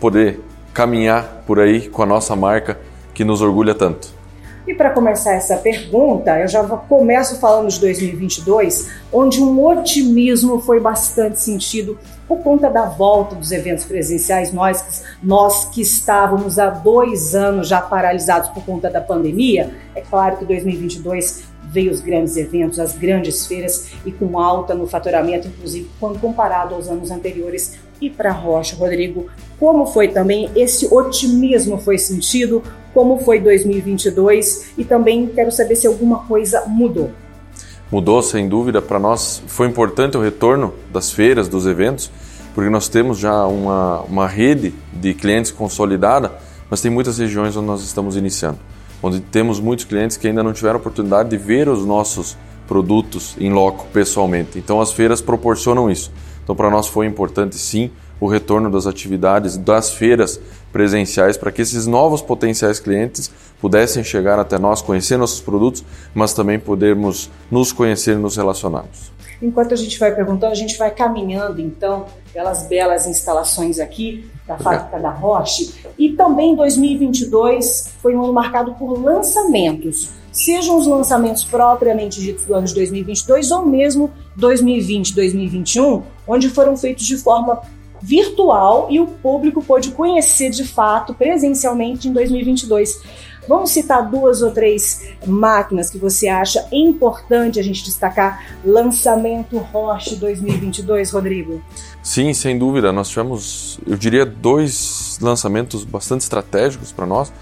poder 0.00 0.40
caminhar 0.72 1.42
por 1.46 1.58
aí 1.58 1.88
com 1.88 2.02
a 2.02 2.06
nossa 2.06 2.36
marca 2.36 2.78
que 3.14 3.24
nos 3.24 3.40
orgulha 3.40 3.74
tanto. 3.74 4.15
E 4.66 4.74
para 4.74 4.90
começar 4.90 5.34
essa 5.34 5.56
pergunta, 5.56 6.40
eu 6.40 6.48
já 6.48 6.64
começo 6.64 7.38
falando 7.38 7.68
de 7.68 7.78
2022, 7.78 8.90
onde 9.12 9.40
um 9.40 9.64
otimismo 9.64 10.60
foi 10.60 10.80
bastante 10.80 11.40
sentido 11.40 11.96
por 12.26 12.38
conta 12.38 12.68
da 12.68 12.86
volta 12.86 13.36
dos 13.36 13.52
eventos 13.52 13.84
presenciais. 13.84 14.52
Nós, 14.52 15.04
nós 15.22 15.66
que 15.66 15.80
estávamos 15.80 16.58
há 16.58 16.68
dois 16.68 17.32
anos 17.36 17.68
já 17.68 17.80
paralisados 17.80 18.50
por 18.50 18.64
conta 18.64 18.90
da 18.90 19.00
pandemia, 19.00 19.72
é 19.94 20.00
claro 20.00 20.36
que 20.36 20.44
2022 20.44 21.44
veio 21.62 21.92
os 21.92 22.00
grandes 22.00 22.36
eventos, 22.36 22.80
as 22.80 22.92
grandes 22.96 23.46
feiras 23.46 23.90
e 24.04 24.10
com 24.10 24.36
alta 24.36 24.74
no 24.74 24.88
faturamento, 24.88 25.46
inclusive 25.46 25.88
quando 26.00 26.20
comparado 26.20 26.74
aos 26.74 26.88
anos 26.88 27.12
anteriores. 27.12 27.78
E 28.00 28.10
para 28.10 28.30
Rocha, 28.30 28.76
Rodrigo, 28.76 29.26
como 29.58 29.86
foi 29.86 30.08
também 30.08 30.50
esse 30.54 30.92
otimismo 30.92 31.78
foi 31.78 31.98
sentido? 31.98 32.62
Como 32.92 33.18
foi 33.18 33.40
2022? 33.40 34.72
E 34.78 34.84
também 34.84 35.26
quero 35.26 35.50
saber 35.50 35.76
se 35.76 35.86
alguma 35.86 36.20
coisa 36.20 36.64
mudou. 36.66 37.10
Mudou, 37.90 38.22
sem 38.22 38.48
dúvida. 38.48 38.82
Para 38.82 38.98
nós 38.98 39.42
foi 39.46 39.66
importante 39.66 40.16
o 40.16 40.20
retorno 40.20 40.74
das 40.92 41.10
feiras, 41.12 41.48
dos 41.48 41.66
eventos, 41.66 42.10
porque 42.54 42.70
nós 42.70 42.88
temos 42.88 43.18
já 43.18 43.46
uma, 43.46 44.00
uma 44.02 44.26
rede 44.26 44.74
de 44.92 45.14
clientes 45.14 45.50
consolidada, 45.50 46.32
mas 46.68 46.80
tem 46.80 46.90
muitas 46.90 47.18
regiões 47.18 47.56
onde 47.56 47.66
nós 47.66 47.82
estamos 47.82 48.16
iniciando 48.16 48.58
onde 49.02 49.20
temos 49.20 49.60
muitos 49.60 49.84
clientes 49.84 50.16
que 50.16 50.26
ainda 50.26 50.42
não 50.42 50.52
tiveram 50.52 50.78
oportunidade 50.78 51.30
de 51.30 51.36
ver 51.36 51.68
os 51.68 51.84
nossos 51.84 52.36
produtos 52.66 53.36
em 53.38 53.52
loco 53.52 53.86
pessoalmente. 53.92 54.58
Então 54.58 54.80
as 54.80 54.92
feiras 54.92 55.20
proporcionam 55.20 55.90
isso. 55.90 56.10
Então 56.46 56.54
para 56.54 56.70
nós 56.70 56.86
foi 56.86 57.06
importante 57.06 57.56
sim 57.56 57.90
o 58.20 58.28
retorno 58.28 58.70
das 58.70 58.86
atividades 58.86 59.56
das 59.56 59.90
feiras 59.90 60.40
presenciais 60.72 61.36
para 61.36 61.50
que 61.50 61.60
esses 61.60 61.88
novos 61.88 62.22
potenciais 62.22 62.78
clientes 62.78 63.32
pudessem 63.60 64.04
chegar 64.04 64.38
até 64.38 64.56
nós, 64.56 64.80
conhecer 64.80 65.16
nossos 65.16 65.40
produtos, 65.40 65.84
mas 66.14 66.32
também 66.32 66.56
podermos 66.56 67.28
nos 67.50 67.72
conhecer 67.72 68.12
e 68.12 68.20
nos 68.20 68.36
relacionarmos. 68.36 69.10
Enquanto 69.42 69.74
a 69.74 69.76
gente 69.76 69.98
vai 69.98 70.14
perguntando, 70.14 70.52
a 70.52 70.56
gente 70.56 70.78
vai 70.78 70.92
caminhando 70.92 71.60
então 71.60 72.06
pelas 72.32 72.68
belas 72.68 73.08
instalações 73.08 73.80
aqui 73.80 74.30
da 74.46 74.56
fábrica 74.56 75.00
da 75.00 75.10
Roche. 75.10 75.74
E 75.98 76.12
também 76.12 76.54
2022 76.54 77.92
foi 78.00 78.14
um 78.14 78.22
ano 78.22 78.32
marcado 78.32 78.72
por 78.74 78.92
lançamentos, 79.02 80.10
sejam 80.36 80.78
os 80.78 80.86
lançamentos 80.86 81.44
propriamente 81.44 82.20
ditos 82.20 82.44
do 82.44 82.54
ano 82.54 82.66
de 82.66 82.74
2022 82.74 83.50
ou 83.50 83.64
mesmo 83.64 84.12
2020, 84.36 85.14
2021, 85.14 86.02
onde 86.28 86.50
foram 86.50 86.76
feitos 86.76 87.06
de 87.06 87.16
forma 87.16 87.62
virtual 88.02 88.88
e 88.90 89.00
o 89.00 89.06
público 89.06 89.64
pôde 89.64 89.92
conhecer 89.92 90.50
de 90.50 90.64
fato 90.64 91.14
presencialmente 91.14 92.08
em 92.08 92.12
2022. 92.12 93.00
Vamos 93.48 93.70
citar 93.70 94.10
duas 94.10 94.42
ou 94.42 94.50
três 94.50 95.08
máquinas 95.26 95.88
que 95.88 95.96
você 95.96 96.28
acha 96.28 96.66
importante 96.70 97.58
a 97.58 97.62
gente 97.62 97.82
destacar? 97.82 98.44
Lançamento 98.62 99.56
Roche 99.56 100.16
2022, 100.16 101.12
Rodrigo? 101.12 101.62
Sim, 102.02 102.34
sem 102.34 102.58
dúvida. 102.58 102.92
Nós 102.92 103.08
tivemos, 103.08 103.78
eu 103.86 103.96
diria, 103.96 104.26
dois 104.26 105.18
lançamentos 105.22 105.84
bastante 105.84 106.22
estratégicos 106.22 106.92
para 106.92 107.06
nós. 107.06 107.32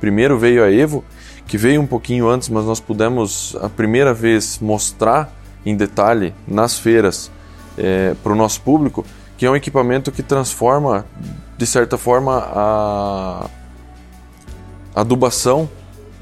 Primeiro 0.00 0.36
veio 0.36 0.64
a 0.64 0.70
Evo, 0.70 1.04
que 1.46 1.58
veio 1.58 1.80
um 1.80 1.86
pouquinho 1.86 2.28
antes, 2.28 2.48
mas 2.48 2.64
nós 2.64 2.80
pudemos 2.80 3.56
a 3.60 3.68
primeira 3.68 4.14
vez 4.14 4.58
mostrar 4.60 5.32
em 5.64 5.76
detalhe 5.76 6.34
nas 6.46 6.78
feiras 6.78 7.30
é, 7.76 8.14
para 8.22 8.32
o 8.32 8.36
nosso 8.36 8.60
público 8.62 9.04
que 9.42 9.46
é 9.46 9.50
um 9.50 9.56
equipamento 9.56 10.12
que 10.12 10.22
transforma, 10.22 11.04
de 11.58 11.66
certa 11.66 11.98
forma, 11.98 12.48
a 12.54 13.50
adubação 14.94 15.68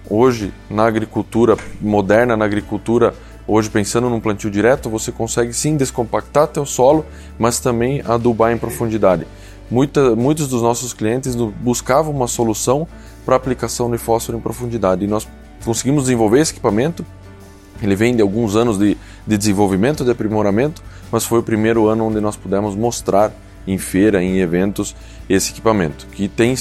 hoje 0.08 0.54
na 0.70 0.86
agricultura 0.86 1.54
moderna, 1.82 2.34
na 2.34 2.46
agricultura 2.46 3.12
hoje 3.46 3.68
pensando 3.68 4.08
num 4.08 4.20
plantio 4.20 4.50
direto, 4.50 4.88
você 4.88 5.12
consegue 5.12 5.52
sim 5.52 5.76
descompactar 5.76 6.46
teu 6.46 6.64
solo, 6.64 7.04
mas 7.38 7.60
também 7.60 8.00
adubar 8.06 8.52
em 8.52 8.56
profundidade. 8.56 9.26
Muita, 9.70 10.16
muitos 10.16 10.48
dos 10.48 10.62
nossos 10.62 10.94
clientes 10.94 11.34
buscavam 11.34 12.14
uma 12.14 12.26
solução 12.26 12.88
para 13.24 13.36
aplicação 13.36 13.90
de 13.90 13.98
fósforo 13.98 14.38
em 14.38 14.40
profundidade 14.40 15.04
e 15.04 15.08
nós 15.08 15.26
conseguimos 15.64 16.04
desenvolver 16.04 16.40
esse 16.40 16.52
equipamento. 16.52 17.04
Ele 17.82 17.94
vem 17.94 18.14
de 18.14 18.22
alguns 18.22 18.56
anos 18.56 18.78
de, 18.78 18.96
de 19.26 19.38
desenvolvimento, 19.38 20.04
de 20.04 20.10
aprimoramento, 20.10 20.82
mas 21.10 21.24
foi 21.24 21.38
o 21.38 21.42
primeiro 21.42 21.88
ano 21.88 22.06
onde 22.06 22.20
nós 22.20 22.36
pudemos 22.36 22.74
mostrar 22.74 23.32
em 23.66 23.78
feira, 23.78 24.22
em 24.22 24.38
eventos, 24.38 24.94
esse 25.28 25.50
equipamento, 25.50 26.06
que 26.12 26.28
tem 26.28 26.54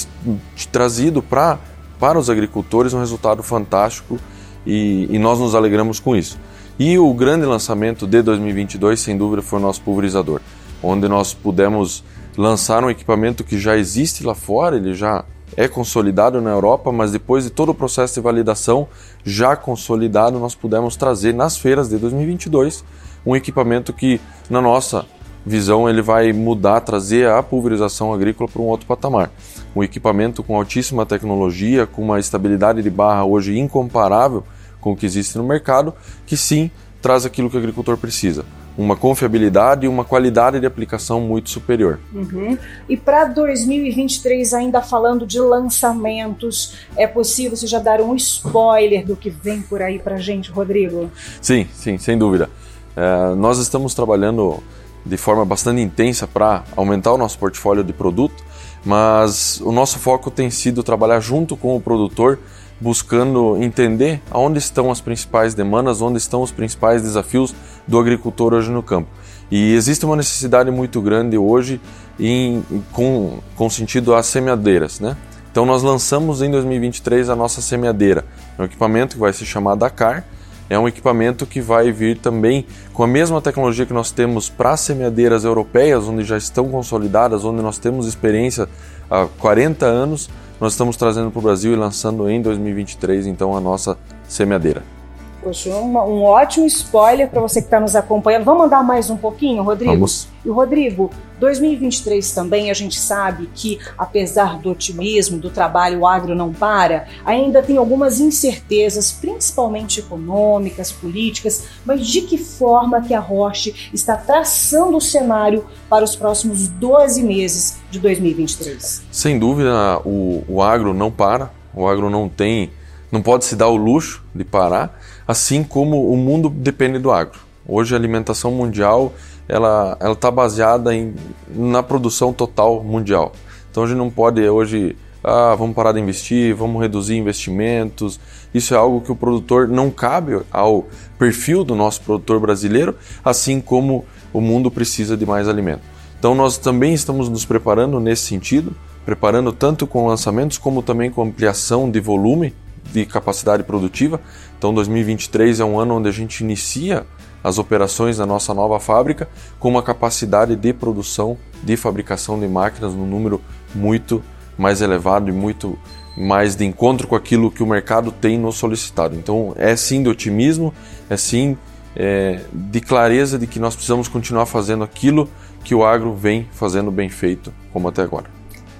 trazido 0.71 1.21
pra, 1.21 1.59
para 1.99 2.19
os 2.19 2.29
agricultores 2.29 2.93
um 2.93 2.99
resultado 2.99 3.41
fantástico 3.41 4.19
e, 4.65 5.07
e 5.09 5.19
nós 5.19 5.39
nos 5.39 5.55
alegramos 5.55 5.99
com 5.99 6.15
isso. 6.15 6.39
E 6.77 6.97
o 6.97 7.13
grande 7.13 7.45
lançamento 7.45 8.07
de 8.07 8.21
2022, 8.21 8.99
sem 8.99 9.17
dúvida, 9.17 9.41
foi 9.41 9.59
o 9.59 9.61
nosso 9.61 9.81
pulverizador, 9.81 10.39
onde 10.81 11.07
nós 11.09 11.33
pudemos 11.33 12.03
lançar 12.37 12.83
um 12.83 12.89
equipamento 12.89 13.43
que 13.43 13.59
já 13.59 13.75
existe 13.75 14.25
lá 14.25 14.33
fora, 14.33 14.77
ele 14.77 14.93
já 14.93 15.25
é 15.55 15.67
consolidado 15.67 16.41
na 16.41 16.49
Europa, 16.49 16.91
mas 16.91 17.11
depois 17.11 17.43
de 17.43 17.49
todo 17.49 17.69
o 17.69 17.75
processo 17.75 18.15
de 18.15 18.21
validação 18.21 18.87
já 19.23 19.55
consolidado, 19.55 20.39
nós 20.39 20.55
pudemos 20.55 20.95
trazer 20.95 21.33
nas 21.33 21.57
feiras 21.57 21.89
de 21.89 21.97
2022 21.97 22.83
um 23.25 23.35
equipamento 23.35 23.91
que, 23.93 24.19
na 24.49 24.61
nossa 24.61 25.05
visão, 25.45 25.89
ele 25.89 26.01
vai 26.01 26.31
mudar, 26.31 26.81
trazer 26.81 27.29
a 27.29 27.41
pulverização 27.41 28.13
agrícola 28.13 28.49
para 28.49 28.61
um 28.61 28.65
outro 28.65 28.85
patamar. 28.85 29.31
Um 29.75 29.83
equipamento 29.83 30.43
com 30.43 30.55
altíssima 30.55 31.05
tecnologia, 31.05 31.85
com 31.85 32.01
uma 32.01 32.19
estabilidade 32.19 32.81
de 32.81 32.89
barra 32.89 33.25
hoje 33.25 33.57
incomparável 33.57 34.43
com 34.79 34.93
o 34.93 34.95
que 34.95 35.05
existe 35.05 35.37
no 35.37 35.43
mercado, 35.43 35.93
que 36.25 36.37
sim 36.37 36.71
traz 37.01 37.25
aquilo 37.25 37.49
que 37.49 37.55
o 37.55 37.59
agricultor 37.59 37.97
precisa 37.97 38.45
uma 38.79 38.95
confiabilidade 38.95 39.85
e 39.85 39.89
uma 39.89 40.05
qualidade 40.05 40.57
de 40.57 40.65
aplicação 40.65 41.19
muito 41.19 41.49
superior. 41.49 41.99
Uhum. 42.13 42.57
E 42.87 42.95
para 42.95 43.25
2023, 43.25 44.53
ainda 44.53 44.81
falando 44.81 45.27
de 45.27 45.37
lançamentos, 45.37 46.75
é 46.95 47.05
possível 47.05 47.57
você 47.57 47.67
já 47.67 47.77
dar 47.77 47.99
um 47.99 48.15
spoiler 48.15 49.05
do 49.05 49.17
que 49.17 49.29
vem 49.29 49.61
por 49.61 49.81
aí 49.81 49.99
para 49.99 50.15
gente, 50.15 50.49
Rodrigo? 50.49 51.11
Sim, 51.41 51.67
sim, 51.73 51.97
sem 51.97 52.17
dúvida. 52.17 52.49
É, 52.95 53.35
nós 53.35 53.59
estamos 53.59 53.93
trabalhando 53.93 54.63
de 55.05 55.17
forma 55.17 55.43
bastante 55.43 55.81
intensa 55.81 56.25
para 56.25 56.63
aumentar 56.73 57.11
o 57.11 57.17
nosso 57.17 57.37
portfólio 57.37 57.83
de 57.83 57.91
produto, 57.91 58.41
mas 58.85 59.59
o 59.59 59.73
nosso 59.73 59.99
foco 59.99 60.31
tem 60.31 60.49
sido 60.49 60.83
trabalhar 60.83 61.19
junto 61.19 61.57
com 61.57 61.75
o 61.75 61.81
produtor, 61.81 62.39
buscando 62.79 63.57
entender 63.61 64.21
aonde 64.31 64.59
estão 64.59 64.89
as 64.91 65.01
principais 65.01 65.53
demandas, 65.53 66.01
onde 66.01 66.17
estão 66.17 66.41
os 66.41 66.51
principais 66.51 67.01
desafios 67.01 67.53
do 67.87 67.99
agricultor 67.99 68.53
hoje 68.53 68.71
no 68.71 68.81
campo. 68.81 69.09
E 69.51 69.73
existe 69.73 70.05
uma 70.05 70.15
necessidade 70.15 70.69
muito 70.69 71.01
grande 71.01 71.37
hoje 71.37 71.81
em, 72.19 72.63
com, 72.91 73.39
com 73.55 73.69
sentido 73.69 74.13
às 74.13 74.27
semeadeiras, 74.27 74.99
né? 74.99 75.17
Então 75.51 75.65
nós 75.65 75.81
lançamos 75.81 76.41
em 76.41 76.51
2023 76.51 77.29
a 77.29 77.35
nossa 77.35 77.59
semeadeira, 77.61 78.23
é 78.57 78.61
um 78.61 78.65
equipamento 78.65 79.15
que 79.15 79.19
vai 79.19 79.33
se 79.33 79.45
chamar 79.45 79.75
Dakar, 79.75 80.23
é 80.69 80.77
um 80.77 80.87
equipamento 80.87 81.47
que 81.47 81.59
vai 81.59 81.91
vir 81.91 82.19
também 82.19 82.65
com 82.93 83.03
a 83.03 83.07
mesma 83.07 83.41
tecnologia 83.41 83.87
que 83.87 83.93
nós 83.93 84.11
temos 84.11 84.47
para 84.47 84.77
semeadeiras 84.77 85.43
europeias, 85.43 86.03
onde 86.03 86.23
já 86.23 86.37
estão 86.37 86.69
consolidadas, 86.69 87.43
onde 87.43 87.63
nós 87.63 87.79
temos 87.79 88.05
experiência 88.05 88.69
há 89.09 89.25
40 89.39 89.85
anos, 89.87 90.29
nós 90.59 90.73
estamos 90.73 90.97
trazendo 90.97 91.31
para 91.31 91.39
o 91.39 91.41
Brasil 91.41 91.73
e 91.73 91.75
lançando 91.75 92.29
em 92.29 92.41
2023 92.41 93.27
então 93.27 93.55
a 93.55 93.61
nossa 93.61 93.97
semeadeira. 94.27 94.98
Poxa, 95.41 95.73
uma, 95.75 96.03
um 96.03 96.23
ótimo 96.23 96.65
spoiler 96.65 97.29
para 97.29 97.41
você 97.41 97.61
que 97.61 97.67
está 97.67 97.79
nos 97.79 97.95
acompanhando. 97.95 98.43
Vamos 98.43 98.63
mandar 98.63 98.83
mais 98.83 99.09
um 99.09 99.17
pouquinho, 99.17 99.63
Rodrigo? 99.63 99.93
Vamos. 99.93 100.27
E 100.43 100.49
Rodrigo, 100.49 101.09
2023 101.39 102.31
também 102.31 102.69
a 102.69 102.73
gente 102.73 102.99
sabe 102.99 103.49
que, 103.53 103.79
apesar 103.97 104.59
do 104.59 104.71
otimismo, 104.71 105.37
do 105.37 105.49
trabalho, 105.49 105.99
o 105.99 106.07
agro 106.07 106.35
não 106.35 106.53
para, 106.53 107.07
ainda 107.25 107.61
tem 107.61 107.77
algumas 107.77 108.19
incertezas, 108.19 109.11
principalmente 109.11 109.99
econômicas, 109.99 110.91
políticas, 110.91 111.65
mas 111.85 112.05
de 112.05 112.21
que 112.21 112.37
forma 112.37 113.01
que 113.01 113.13
a 113.13 113.19
Roche 113.19 113.89
está 113.93 114.15
traçando 114.15 114.97
o 114.97 115.01
cenário 115.01 115.65
para 115.89 116.03
os 116.03 116.15
próximos 116.15 116.67
12 116.67 117.23
meses 117.23 117.77
de 117.89 117.99
2023? 117.99 119.03
Sem 119.11 119.39
dúvida, 119.39 119.99
o, 120.05 120.43
o 120.47 120.61
agro 120.61 120.93
não 120.93 121.11
para, 121.11 121.51
o 121.73 121.87
agro 121.87 122.09
não 122.09 122.27
tem, 122.27 122.71
não 123.11 123.21
pode 123.21 123.45
se 123.45 123.55
dar 123.55 123.67
o 123.67 123.75
luxo 123.75 124.23
de 124.33 124.43
parar, 124.43 124.98
assim 125.29 125.63
como 125.63 126.11
o 126.11 126.17
mundo 126.17 126.49
depende 126.49 126.97
do 126.97 127.11
agro. 127.11 127.39
Hoje 127.67 127.93
a 127.93 127.97
alimentação 127.99 128.49
mundial 128.51 129.13
ela 129.47 129.95
está 130.11 130.31
baseada 130.31 130.95
em, 130.95 131.13
na 131.47 131.83
produção 131.83 132.33
total 132.33 132.83
mundial. 132.83 133.31
Então 133.69 133.83
a 133.83 133.85
gente 133.87 133.97
não 133.97 134.09
pode 134.09 134.41
hoje 134.49 134.97
ah, 135.23 135.53
vamos 135.53 135.75
parar 135.75 135.91
de 135.91 135.99
investir, 135.99 136.55
vamos 136.55 136.81
reduzir 136.81 137.15
investimentos. 137.15 138.19
Isso 138.55 138.73
é 138.73 138.77
algo 138.77 139.01
que 139.01 139.11
o 139.11 139.15
produtor 139.15 139.67
não 139.67 139.91
cabe 139.91 140.41
ao 140.51 140.87
perfil 141.19 141.63
do 141.63 141.75
nosso 141.75 142.01
produtor 142.01 142.39
brasileiro, 142.39 142.95
assim 143.23 143.61
como 143.61 144.05
o 144.33 144.41
mundo 144.41 144.71
precisa 144.71 145.15
de 145.15 145.27
mais 145.27 145.47
alimento. 145.47 145.83
Então 146.17 146.33
nós 146.33 146.57
também 146.57 146.95
estamos 146.95 147.29
nos 147.29 147.45
preparando 147.45 147.99
nesse 147.99 148.23
sentido, 148.23 148.75
preparando 149.05 149.51
tanto 149.51 149.85
com 149.85 150.07
lançamentos 150.07 150.57
como 150.57 150.81
também 150.81 151.11
com 151.11 151.21
ampliação 151.21 151.87
de 151.87 151.99
volume 151.99 152.51
de 152.91 153.05
capacidade 153.05 153.63
produtiva. 153.63 154.19
Então 154.59 154.73
2023 154.73 155.61
é 155.61 155.65
um 155.65 155.79
ano 155.79 155.95
onde 155.95 156.09
a 156.09 156.11
gente 156.11 156.43
inicia 156.43 157.07
as 157.41 157.57
operações 157.57 158.17
da 158.17 158.25
nossa 158.25 158.53
nova 158.53 158.77
fábrica 158.77 159.29
com 159.57 159.69
uma 159.69 159.81
capacidade 159.81 160.53
de 160.53 160.73
produção, 160.73 161.37
de 161.63 161.77
fabricação 161.77 162.37
de 162.37 162.45
máquinas 162.45 162.93
num 162.93 163.05
número 163.05 163.41
muito 163.73 164.21
mais 164.57 164.81
elevado 164.81 165.29
e 165.29 165.31
muito 165.31 165.79
mais 166.17 166.57
de 166.57 166.65
encontro 166.65 167.07
com 167.07 167.15
aquilo 167.15 167.49
que 167.49 167.63
o 167.63 167.65
mercado 167.65 168.11
tem 168.11 168.37
nos 168.37 168.57
solicitado. 168.57 169.15
Então 169.15 169.53
é 169.55 169.73
sim 169.77 170.03
de 170.03 170.09
otimismo, 170.09 170.73
é 171.09 171.15
sim 171.15 171.57
é, 171.95 172.41
de 172.51 172.81
clareza 172.81 173.39
de 173.39 173.47
que 173.47 173.59
nós 173.59 173.75
precisamos 173.75 174.09
continuar 174.09 174.45
fazendo 174.45 174.83
aquilo 174.83 175.29
que 175.63 175.73
o 175.73 175.85
agro 175.85 176.13
vem 176.13 176.49
fazendo 176.51 176.91
bem 176.91 177.07
feito, 177.07 177.53
como 177.71 177.87
até 177.87 178.01
agora. 178.01 178.38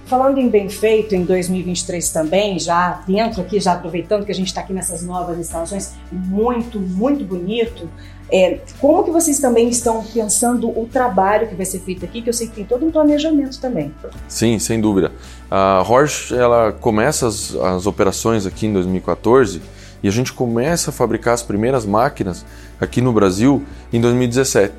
Falando 0.09 0.39
em 0.39 0.49
bem 0.49 0.67
feito, 0.67 1.13
em 1.13 1.23
2023 1.23 2.09
também, 2.09 2.57
já 2.57 3.03
dentro 3.05 3.41
aqui, 3.41 3.59
já 3.59 3.73
aproveitando 3.73 4.25
que 4.25 4.31
a 4.31 4.35
gente 4.35 4.47
está 4.47 4.61
aqui 4.61 4.73
nessas 4.73 5.03
novas 5.03 5.37
instalações, 5.37 5.93
muito, 6.11 6.79
muito 6.79 7.23
bonito. 7.23 7.87
É, 8.31 8.59
como 8.79 9.03
que 9.03 9.11
vocês 9.11 9.37
também 9.37 9.69
estão 9.69 10.03
pensando 10.03 10.67
o 10.67 10.87
trabalho 10.91 11.47
que 11.47 11.53
vai 11.53 11.65
ser 11.65 11.79
feito 11.81 12.03
aqui, 12.05 12.23
que 12.23 12.29
eu 12.29 12.33
sei 12.33 12.47
que 12.47 12.55
tem 12.55 12.65
todo 12.65 12.87
um 12.87 12.89
planejamento 12.89 13.61
também. 13.61 13.93
Sim, 14.27 14.57
sem 14.57 14.81
dúvida. 14.81 15.11
A 15.49 15.85
Horsch, 15.87 16.31
ela 16.31 16.71
começa 16.71 17.27
as, 17.27 17.55
as 17.55 17.85
operações 17.85 18.47
aqui 18.47 18.65
em 18.65 18.73
2014 18.73 19.61
e 20.01 20.07
a 20.07 20.11
gente 20.11 20.33
começa 20.33 20.89
a 20.89 20.93
fabricar 20.93 21.35
as 21.35 21.43
primeiras 21.43 21.85
máquinas 21.85 22.43
aqui 22.81 22.99
no 22.99 23.13
Brasil 23.13 23.63
em 23.93 24.01
2017. 24.01 24.73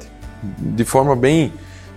De 0.58 0.84
forma 0.84 1.14
bem, 1.14 1.52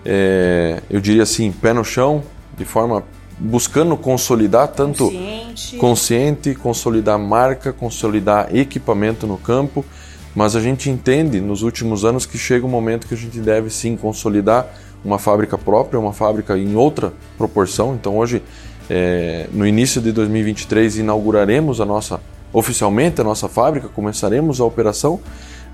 é, 0.05 0.83
eu 0.87 1.01
diria 1.01 1.23
assim, 1.23 1.51
pé 1.51 1.73
no 1.73 1.83
chão, 1.83 2.21
de 2.55 2.65
forma 2.65 3.03
buscando 3.39 3.97
consolidar 3.97 4.67
tanto 4.69 5.05
Consciente. 5.05 5.77
consciente, 5.77 6.55
consolidar 6.55 7.17
marca, 7.17 7.73
consolidar 7.73 8.55
equipamento 8.55 9.27
no 9.27 9.37
campo, 9.37 9.85
mas 10.35 10.55
a 10.55 10.61
gente 10.61 10.89
entende 10.89 11.39
nos 11.41 11.61
últimos 11.61 12.05
anos 12.05 12.25
que 12.25 12.37
chega 12.37 12.65
um 12.65 12.69
momento 12.69 13.07
que 13.07 13.13
a 13.13 13.17
gente 13.17 13.39
deve 13.39 13.69
sim 13.69 13.95
consolidar 13.95 14.67
uma 15.03 15.19
fábrica 15.19 15.57
própria, 15.57 15.99
uma 15.99 16.13
fábrica 16.13 16.57
em 16.57 16.75
outra 16.75 17.13
proporção. 17.37 17.93
Então 17.93 18.17
hoje, 18.17 18.41
é, 18.89 19.47
no 19.51 19.67
início 19.67 20.01
de 20.01 20.11
2023, 20.11 20.97
inauguraremos 20.99 21.81
a 21.81 21.85
nossa 21.85 22.19
oficialmente 22.53 23.19
a 23.19 23.23
nossa 23.23 23.49
fábrica, 23.49 23.89
começaremos 23.89 24.61
a 24.61 24.63
operação, 24.63 25.19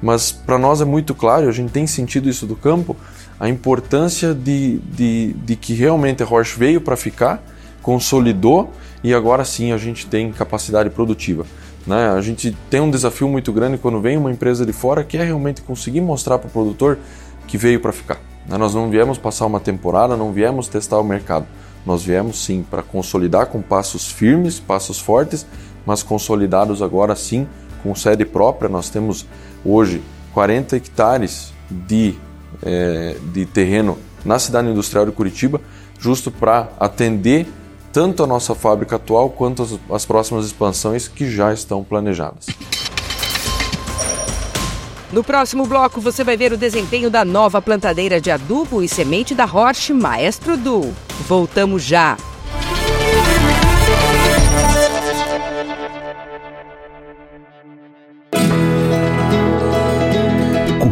mas 0.01 0.31
para 0.31 0.57
nós 0.57 0.81
é 0.81 0.85
muito 0.85 1.13
claro, 1.13 1.47
a 1.47 1.51
gente 1.51 1.71
tem 1.71 1.85
sentido 1.85 2.29
isso 2.29 2.45
do 2.45 2.55
campo, 2.55 2.95
a 3.39 3.47
importância 3.49 4.33
de, 4.33 4.79
de, 4.79 5.33
de 5.33 5.55
que 5.55 5.73
realmente 5.73 6.23
a 6.23 6.25
Roche 6.25 6.57
veio 6.57 6.81
para 6.81 6.95
ficar, 6.95 7.43
consolidou 7.81 8.71
e 9.03 9.13
agora 9.13 9.45
sim 9.45 9.71
a 9.71 9.77
gente 9.77 10.05
tem 10.07 10.31
capacidade 10.31 10.89
produtiva. 10.89 11.45
Né? 11.87 12.09
A 12.09 12.21
gente 12.21 12.55
tem 12.69 12.81
um 12.81 12.91
desafio 12.91 13.27
muito 13.27 13.51
grande 13.53 13.77
quando 13.77 13.99
vem 14.01 14.17
uma 14.17 14.31
empresa 14.31 14.65
de 14.65 14.73
fora 14.73 15.03
que 15.03 15.17
é 15.17 15.23
realmente 15.23 15.61
conseguir 15.61 16.01
mostrar 16.01 16.37
para 16.37 16.47
o 16.47 16.51
produtor 16.51 16.99
que 17.47 17.57
veio 17.57 17.79
para 17.79 17.91
ficar. 17.91 18.19
Né? 18.47 18.57
Nós 18.57 18.75
não 18.75 18.89
viemos 18.89 19.17
passar 19.17 19.45
uma 19.45 19.59
temporada, 19.59 20.17
não 20.17 20.31
viemos 20.31 20.67
testar 20.67 20.99
o 20.99 21.03
mercado. 21.03 21.45
Nós 21.85 22.03
viemos 22.03 22.43
sim 22.43 22.63
para 22.69 22.83
consolidar 22.83 23.47
com 23.47 23.61
passos 23.61 24.11
firmes, 24.11 24.59
passos 24.59 24.99
fortes, 24.99 25.45
mas 25.85 26.03
consolidados 26.03 26.81
agora 26.81 27.15
sim 27.15 27.47
com 27.81 27.95
sede 27.95 28.25
própria. 28.25 28.69
Nós 28.69 28.89
temos 28.89 29.25
hoje 29.63 30.01
40 30.33 30.75
hectares 30.75 31.53
de, 31.69 32.15
é, 32.63 33.15
de 33.33 33.45
terreno 33.45 33.97
na 34.23 34.39
cidade 34.39 34.67
industrial 34.69 35.05
de 35.05 35.11
Curitiba, 35.11 35.61
justo 35.99 36.31
para 36.31 36.69
atender 36.79 37.47
tanto 37.91 38.23
a 38.23 38.27
nossa 38.27 38.53
fábrica 38.53 38.97
atual 38.97 39.29
quanto 39.29 39.63
as, 39.63 39.79
as 39.91 40.05
próximas 40.05 40.45
expansões 40.45 41.07
que 41.07 41.29
já 41.29 41.53
estão 41.53 41.83
planejadas. 41.83 42.47
No 45.11 45.23
próximo 45.23 45.65
bloco, 45.65 45.99
você 45.99 46.23
vai 46.23 46.37
ver 46.37 46.53
o 46.53 46.57
desempenho 46.57 47.09
da 47.09 47.25
nova 47.25 47.59
plantadeira 47.61 48.21
de 48.21 48.29
adubo 48.29 48.83
e 48.83 48.87
semente 48.87 49.33
da 49.33 49.45
Roche 49.45 49.91
Maestro 49.91 50.55
Du. 50.55 50.93
Voltamos 51.27 51.81
já! 51.81 52.15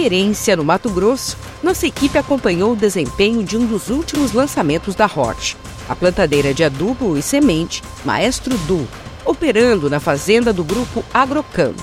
Querência, 0.00 0.56
no 0.56 0.64
Mato 0.64 0.88
Grosso, 0.88 1.36
nossa 1.62 1.86
equipe 1.86 2.16
acompanhou 2.16 2.72
o 2.72 2.76
desempenho 2.76 3.44
de 3.44 3.54
um 3.54 3.66
dos 3.66 3.90
últimos 3.90 4.32
lançamentos 4.32 4.94
da 4.94 5.04
Hort, 5.04 5.56
a 5.86 5.94
plantadeira 5.94 6.54
de 6.54 6.64
adubo 6.64 7.18
e 7.18 7.22
semente 7.22 7.82
Maestro 8.02 8.56
Du, 8.60 8.88
operando 9.26 9.90
na 9.90 10.00
fazenda 10.00 10.54
do 10.54 10.64
grupo 10.64 11.04
Agrocam. 11.12 11.74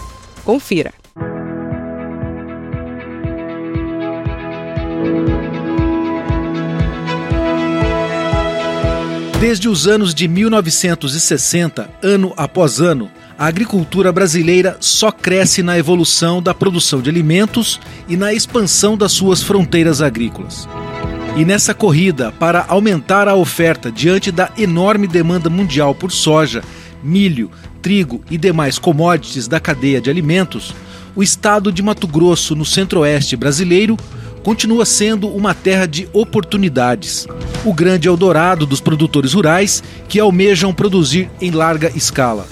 Confira. 0.43 0.91
Desde 9.39 9.69
os 9.69 9.85
anos 9.85 10.15
de 10.15 10.27
1960, 10.27 11.87
ano 12.01 12.33
após 12.35 12.81
ano, 12.81 13.11
a 13.37 13.45
agricultura 13.45 14.11
brasileira 14.11 14.77
só 14.79 15.11
cresce 15.11 15.61
na 15.61 15.77
evolução 15.77 16.41
da 16.41 16.55
produção 16.55 17.01
de 17.01 17.09
alimentos 17.09 17.79
e 18.07 18.17
na 18.17 18.33
expansão 18.33 18.97
das 18.97 19.11
suas 19.11 19.43
fronteiras 19.43 20.01
agrícolas. 20.01 20.67
E 21.35 21.45
nessa 21.45 21.73
corrida 21.73 22.31
para 22.31 22.65
aumentar 22.67 23.27
a 23.27 23.35
oferta 23.35 23.91
diante 23.91 24.31
da 24.31 24.49
enorme 24.57 25.05
demanda 25.05 25.51
mundial 25.51 25.93
por 25.93 26.11
soja, 26.11 26.63
milho, 27.03 27.51
trigo 27.79 28.23
e 28.31 28.39
demais 28.39 28.79
commodities 28.79 29.47
da 29.47 29.59
cadeia 29.59 30.01
de 30.01 30.09
alimentos, 30.09 30.73
o 31.15 31.21
estado 31.21 31.71
de 31.71 31.83
Mato 31.83 32.07
Grosso, 32.07 32.55
no 32.55 32.65
centro-oeste 32.65 33.35
brasileiro, 33.35 33.95
continua 34.43 34.85
sendo 34.85 35.27
uma 35.27 35.53
terra 35.53 35.85
de 35.85 36.09
oportunidades. 36.11 37.27
O 37.63 37.73
grande 37.73 38.07
Eldorado 38.07 38.65
dos 38.65 38.81
produtores 38.81 39.33
rurais 39.33 39.83
que 40.07 40.19
almejam 40.19 40.73
produzir 40.73 41.29
em 41.39 41.51
larga 41.51 41.91
escala. 41.95 42.47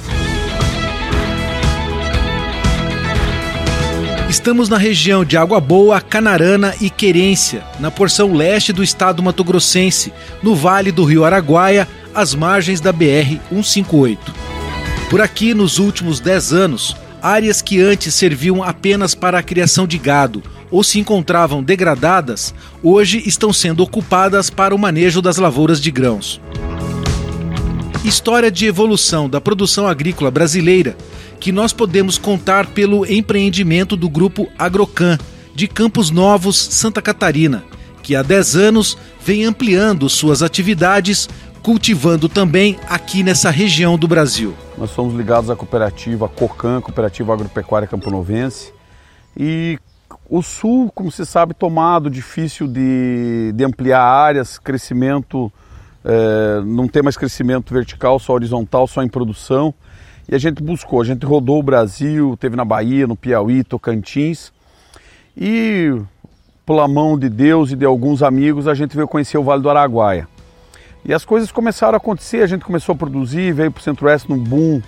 Estamos 4.29 4.67
na 4.67 4.77
região 4.77 5.23
de 5.23 5.37
Água 5.37 5.59
Boa, 5.61 6.01
Canarana 6.01 6.73
e 6.81 6.89
Querência, 6.89 7.63
na 7.79 7.91
porção 7.91 8.33
leste 8.33 8.73
do 8.73 8.83
estado 8.83 9.21
mato-grossense, 9.21 10.11
no 10.41 10.55
vale 10.55 10.91
do 10.91 11.03
rio 11.03 11.23
Araguaia, 11.23 11.87
às 12.13 12.33
margens 12.33 12.81
da 12.81 12.91
BR-158. 12.91 14.17
Por 15.09 15.21
aqui, 15.21 15.53
nos 15.53 15.77
últimos 15.77 16.19
10 16.19 16.53
anos, 16.53 16.95
áreas 17.21 17.61
que 17.61 17.79
antes 17.79 18.15
serviam 18.15 18.63
apenas 18.63 19.13
para 19.13 19.37
a 19.37 19.43
criação 19.43 19.85
de 19.85 19.99
gado 19.99 20.41
ou 20.71 20.83
se 20.83 20.99
encontravam 20.99 21.63
degradadas, 21.63 22.53
hoje 22.81 23.21
estão 23.25 23.53
sendo 23.53 23.83
ocupadas 23.83 24.49
para 24.49 24.73
o 24.73 24.79
manejo 24.79 25.21
das 25.21 25.37
lavouras 25.37 25.79
de 25.79 25.91
grãos. 25.91 26.41
História 28.03 28.51
de 28.51 28.65
evolução 28.65 29.29
da 29.29 29.39
produção 29.39 29.87
agrícola 29.87 30.31
brasileira 30.31 30.97
que 31.45 31.51
nós 31.51 31.71
podemos 31.71 32.17
contar 32.17 32.65
pelo 32.65 33.05
empreendimento 33.05 33.95
do 33.95 34.09
grupo 34.09 34.47
Agrocan, 34.57 35.15
de 35.53 35.67
Campos 35.67 36.09
Novos, 36.09 36.57
Santa 36.57 37.03
Catarina, 37.03 37.63
que 38.01 38.15
há 38.15 38.23
10 38.23 38.55
anos 38.55 38.97
vem 39.23 39.45
ampliando 39.45 40.09
suas 40.09 40.41
atividades, 40.41 41.29
cultivando 41.61 42.27
também 42.27 42.79
aqui 42.89 43.21
nessa 43.21 43.51
região 43.51 43.95
do 43.95 44.07
Brasil. 44.07 44.55
Nós 44.75 44.89
somos 44.89 45.13
ligados 45.13 45.51
à 45.51 45.55
cooperativa 45.55 46.27
COCAN, 46.27 46.81
Cooperativa 46.81 47.33
Agropecuária 47.33 47.87
Camponovense, 47.87 48.73
e 49.37 49.77
o 50.27 50.41
sul, 50.41 50.91
como 50.95 51.11
se 51.11 51.27
sabe, 51.27 51.53
tomado, 51.53 52.09
difícil 52.09 52.67
de, 52.67 53.51
de 53.53 53.63
ampliar 53.63 54.01
áreas, 54.01 54.57
crescimento, 54.57 55.53
é, 56.03 56.59
não 56.65 56.87
tem 56.87 57.03
mais 57.03 57.15
crescimento 57.15 57.71
vertical, 57.71 58.17
só 58.17 58.33
horizontal, 58.33 58.87
só 58.87 59.03
em 59.03 59.07
produção. 59.07 59.75
E 60.27 60.33
a 60.33 60.37
gente 60.39 60.63
buscou, 60.63 61.01
a 61.01 61.05
gente 61.05 61.25
rodou 61.25 61.59
o 61.59 61.63
Brasil, 61.63 62.35
teve 62.39 62.55
na 62.55 62.65
Bahia, 62.65 63.05
no 63.05 63.15
Piauí, 63.15 63.63
Tocantins. 63.63 64.51
E 65.37 65.95
pela 66.65 66.87
mão 66.87 67.17
de 67.17 67.29
Deus 67.29 67.71
e 67.71 67.75
de 67.75 67.85
alguns 67.85 68.23
amigos, 68.23 68.67
a 68.67 68.73
gente 68.73 68.95
veio 68.95 69.07
conhecer 69.07 69.37
o 69.37 69.43
Vale 69.43 69.61
do 69.61 69.69
Araguaia. 69.69 70.27
E 71.03 71.13
as 71.13 71.23
coisas 71.23 71.51
começaram 71.51 71.93
a 71.93 71.97
acontecer, 71.97 72.41
a 72.41 72.47
gente 72.47 72.65
começou 72.65 72.93
a 72.93 72.97
produzir, 72.97 73.53
veio 73.53 73.71
para 73.71 73.79
o 73.79 73.83
Centro-Oeste 73.83 74.27
num 74.27 74.39
boom 74.39 74.81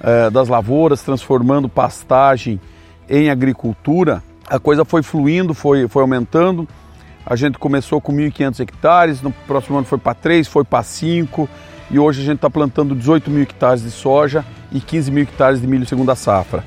é, 0.00 0.30
das 0.30 0.46
lavouras, 0.46 1.02
transformando 1.02 1.68
pastagem 1.68 2.60
em 3.08 3.28
agricultura. 3.28 4.22
A 4.48 4.60
coisa 4.60 4.84
foi 4.84 5.02
fluindo, 5.02 5.52
foi, 5.52 5.88
foi 5.88 6.02
aumentando. 6.02 6.68
A 7.24 7.34
gente 7.34 7.58
começou 7.58 8.00
com 8.00 8.12
1.500 8.12 8.60
hectares, 8.60 9.20
no 9.20 9.32
próximo 9.32 9.78
ano 9.78 9.86
foi 9.86 9.98
para 9.98 10.14
3, 10.14 10.46
foi 10.46 10.62
para 10.62 10.84
5 10.84 11.48
e 11.90 11.98
hoje 11.98 12.22
a 12.22 12.24
gente 12.24 12.36
está 12.36 12.48
plantando 12.48 12.94
18 12.94 13.28
mil 13.28 13.42
hectares 13.42 13.82
de 13.82 13.90
soja 13.90 14.44
e 14.72 14.80
15 14.80 15.10
mil 15.10 15.22
hectares 15.22 15.60
de 15.60 15.66
milho 15.66 15.86
segunda 15.86 16.14
safra. 16.14 16.64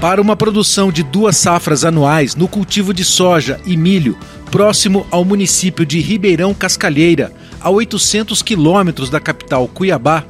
Para 0.00 0.20
uma 0.20 0.36
produção 0.36 0.92
de 0.92 1.02
duas 1.02 1.36
safras 1.36 1.84
anuais 1.84 2.36
no 2.36 2.46
cultivo 2.46 2.92
de 2.92 3.02
soja 3.02 3.58
e 3.64 3.76
milho, 3.76 4.18
próximo 4.50 5.06
ao 5.10 5.24
município 5.24 5.86
de 5.86 5.98
Ribeirão 6.00 6.52
Cascalheira, 6.52 7.32
a 7.60 7.70
800 7.70 8.42
quilômetros 8.42 9.08
da 9.08 9.18
capital 9.18 9.66
Cuiabá, 9.66 10.24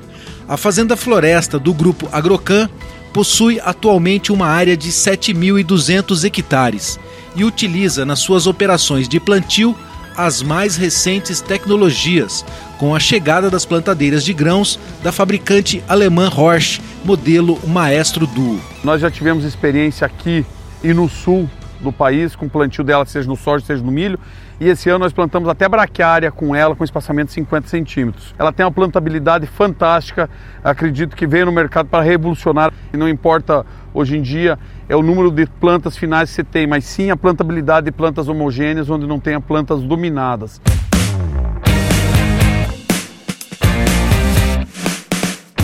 a 0.48 0.56
Fazenda 0.56 0.96
Floresta 0.96 1.58
do 1.58 1.74
Grupo 1.74 2.08
Agrocan 2.12 2.68
possui 3.12 3.60
atualmente 3.60 4.30
uma 4.30 4.46
área 4.46 4.76
de 4.76 4.90
7.200 4.90 6.24
hectares 6.24 7.00
e 7.34 7.44
utiliza 7.44 8.04
nas 8.04 8.20
suas 8.20 8.46
operações 8.46 9.08
de 9.08 9.18
plantio 9.18 9.74
as 10.16 10.42
mais 10.42 10.76
recentes 10.76 11.40
tecnologias, 11.40 12.44
com 12.78 12.94
a 12.94 13.00
chegada 13.00 13.50
das 13.50 13.64
plantadeiras 13.64 14.24
de 14.24 14.32
grãos 14.32 14.78
da 15.02 15.12
fabricante 15.12 15.82
alemã 15.88 16.28
Horsch, 16.28 16.80
modelo 17.04 17.58
Maestro 17.66 18.26
Duo. 18.26 18.60
Nós 18.82 19.00
já 19.00 19.10
tivemos 19.10 19.44
experiência 19.44 20.06
aqui 20.06 20.44
e 20.82 20.92
no 20.92 21.08
sul 21.08 21.48
do 21.80 21.92
país 21.92 22.34
com 22.34 22.48
plantio 22.48 22.82
dela, 22.82 23.04
seja 23.04 23.28
no 23.28 23.36
soja, 23.36 23.64
seja 23.64 23.82
no 23.82 23.92
milho, 23.92 24.18
e 24.60 24.68
esse 24.68 24.88
ano 24.88 25.00
nós 25.00 25.12
plantamos 25.12 25.48
até 25.48 25.68
braquiária 25.68 26.30
com 26.30 26.54
ela, 26.54 26.74
com 26.74 26.84
espaçamento 26.84 27.28
de 27.28 27.34
50 27.34 27.68
centímetros. 27.68 28.34
Ela 28.38 28.52
tem 28.52 28.64
uma 28.64 28.72
plantabilidade 28.72 29.46
fantástica, 29.46 30.30
acredito 30.62 31.16
que 31.16 31.26
veio 31.26 31.46
no 31.46 31.52
mercado 31.52 31.88
para 31.88 32.02
revolucionar, 32.02 32.72
e 32.92 32.96
não 32.96 33.08
importa 33.08 33.66
hoje 33.92 34.16
em 34.16 34.22
dia 34.22 34.58
é 34.88 34.94
o 34.94 35.02
número 35.02 35.30
de 35.30 35.46
plantas 35.46 35.96
finais 35.96 36.30
que 36.30 36.36
você 36.36 36.44
tem, 36.44 36.66
mas 36.66 36.84
sim 36.84 37.10
a 37.10 37.16
plantabilidade 37.16 37.86
de 37.86 37.92
plantas 37.92 38.28
homogêneas, 38.28 38.90
onde 38.90 39.06
não 39.06 39.18
tenha 39.18 39.40
plantas 39.40 39.82
dominadas. 39.82 40.60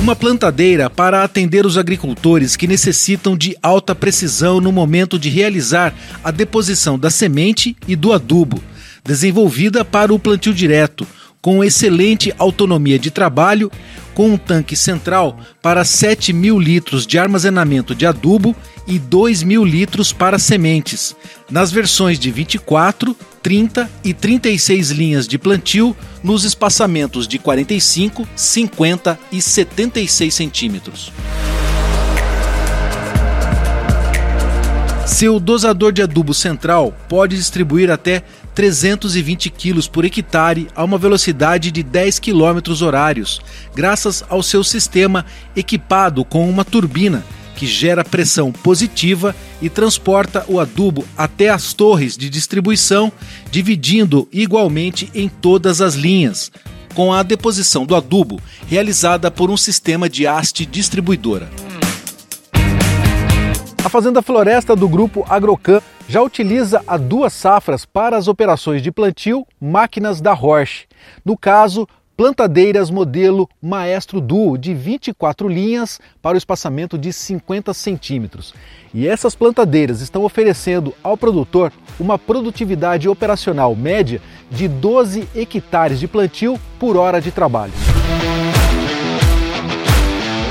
Uma 0.00 0.16
plantadeira 0.16 0.88
para 0.88 1.22
atender 1.22 1.66
os 1.66 1.76
agricultores 1.76 2.56
que 2.56 2.66
necessitam 2.66 3.36
de 3.36 3.54
alta 3.62 3.94
precisão 3.94 4.58
no 4.58 4.72
momento 4.72 5.18
de 5.18 5.28
realizar 5.28 5.94
a 6.24 6.30
deposição 6.30 6.98
da 6.98 7.10
semente 7.10 7.76
e 7.86 7.94
do 7.94 8.12
adubo, 8.12 8.62
desenvolvida 9.04 9.84
para 9.84 10.12
o 10.12 10.18
plantio 10.18 10.54
direto, 10.54 11.06
com 11.42 11.64
excelente 11.64 12.34
autonomia 12.38 12.98
de 12.98 13.10
trabalho, 13.10 13.70
com 14.14 14.30
um 14.30 14.36
tanque 14.36 14.76
central 14.76 15.38
para 15.62 15.84
7 15.84 16.32
mil 16.32 16.58
litros 16.58 17.06
de 17.06 17.18
armazenamento 17.18 17.94
de 17.94 18.04
adubo 18.04 18.54
e 18.86 18.98
2 18.98 19.42
mil 19.42 19.64
litros 19.64 20.12
para 20.12 20.38
sementes, 20.38 21.16
nas 21.50 21.70
versões 21.70 22.18
de 22.18 22.30
24, 22.30 23.16
30 23.42 23.90
e 24.04 24.12
36 24.12 24.90
linhas 24.90 25.26
de 25.26 25.38
plantio, 25.38 25.96
nos 26.22 26.44
espaçamentos 26.44 27.26
de 27.26 27.38
45, 27.38 28.28
50 28.36 29.18
e 29.32 29.40
76 29.40 30.34
centímetros. 30.34 31.12
Seu 35.06 35.40
dosador 35.40 35.92
de 35.92 36.02
adubo 36.02 36.32
central 36.32 36.94
pode 37.08 37.36
distribuir 37.36 37.90
até 37.90 38.22
320 38.54 39.50
kg 39.50 39.88
por 39.88 40.04
hectare 40.04 40.68
a 40.74 40.84
uma 40.84 40.98
velocidade 40.98 41.70
de 41.70 41.82
10 41.82 42.18
km 42.18 42.82
horários, 42.82 43.40
graças 43.74 44.24
ao 44.28 44.42
seu 44.42 44.64
sistema 44.64 45.24
equipado 45.54 46.24
com 46.24 46.48
uma 46.48 46.64
turbina 46.64 47.24
que 47.60 47.66
gera 47.66 48.02
pressão 48.02 48.50
positiva 48.50 49.36
e 49.60 49.68
transporta 49.68 50.44
o 50.48 50.58
adubo 50.58 51.04
até 51.14 51.50
as 51.50 51.74
torres 51.74 52.16
de 52.16 52.30
distribuição, 52.30 53.12
dividindo 53.50 54.26
igualmente 54.32 55.10
em 55.14 55.28
todas 55.28 55.82
as 55.82 55.94
linhas, 55.94 56.50
com 56.94 57.12
a 57.12 57.22
deposição 57.22 57.84
do 57.84 57.94
adubo 57.94 58.40
realizada 58.66 59.30
por 59.30 59.50
um 59.50 59.56
sistema 59.56 60.08
de 60.08 60.26
haste 60.26 60.64
distribuidora. 60.64 61.50
A 63.82 63.88
Fazenda 63.88 64.20
Floresta 64.20 64.76
do 64.76 64.86
grupo 64.86 65.24
Agrocan 65.26 65.80
já 66.06 66.20
utiliza 66.20 66.82
há 66.86 66.98
duas 66.98 67.32
safras 67.32 67.86
para 67.86 68.14
as 68.16 68.28
operações 68.28 68.82
de 68.82 68.92
plantio 68.92 69.46
máquinas 69.58 70.20
da 70.20 70.34
Roche. 70.34 70.86
No 71.24 71.34
caso, 71.34 71.88
plantadeiras 72.14 72.90
modelo 72.90 73.48
Maestro 73.60 74.20
Duo 74.20 74.58
de 74.58 74.74
24 74.74 75.48
linhas 75.48 75.98
para 76.20 76.34
o 76.34 76.38
espaçamento 76.38 76.98
de 76.98 77.10
50 77.10 77.72
centímetros. 77.72 78.52
E 78.92 79.08
essas 79.08 79.34
plantadeiras 79.34 80.02
estão 80.02 80.24
oferecendo 80.24 80.94
ao 81.02 81.16
produtor 81.16 81.72
uma 81.98 82.18
produtividade 82.18 83.08
operacional 83.08 83.74
média 83.74 84.20
de 84.50 84.68
12 84.68 85.26
hectares 85.34 85.98
de 85.98 86.06
plantio 86.06 86.60
por 86.78 86.98
hora 86.98 87.18
de 87.18 87.32
trabalho. 87.32 87.72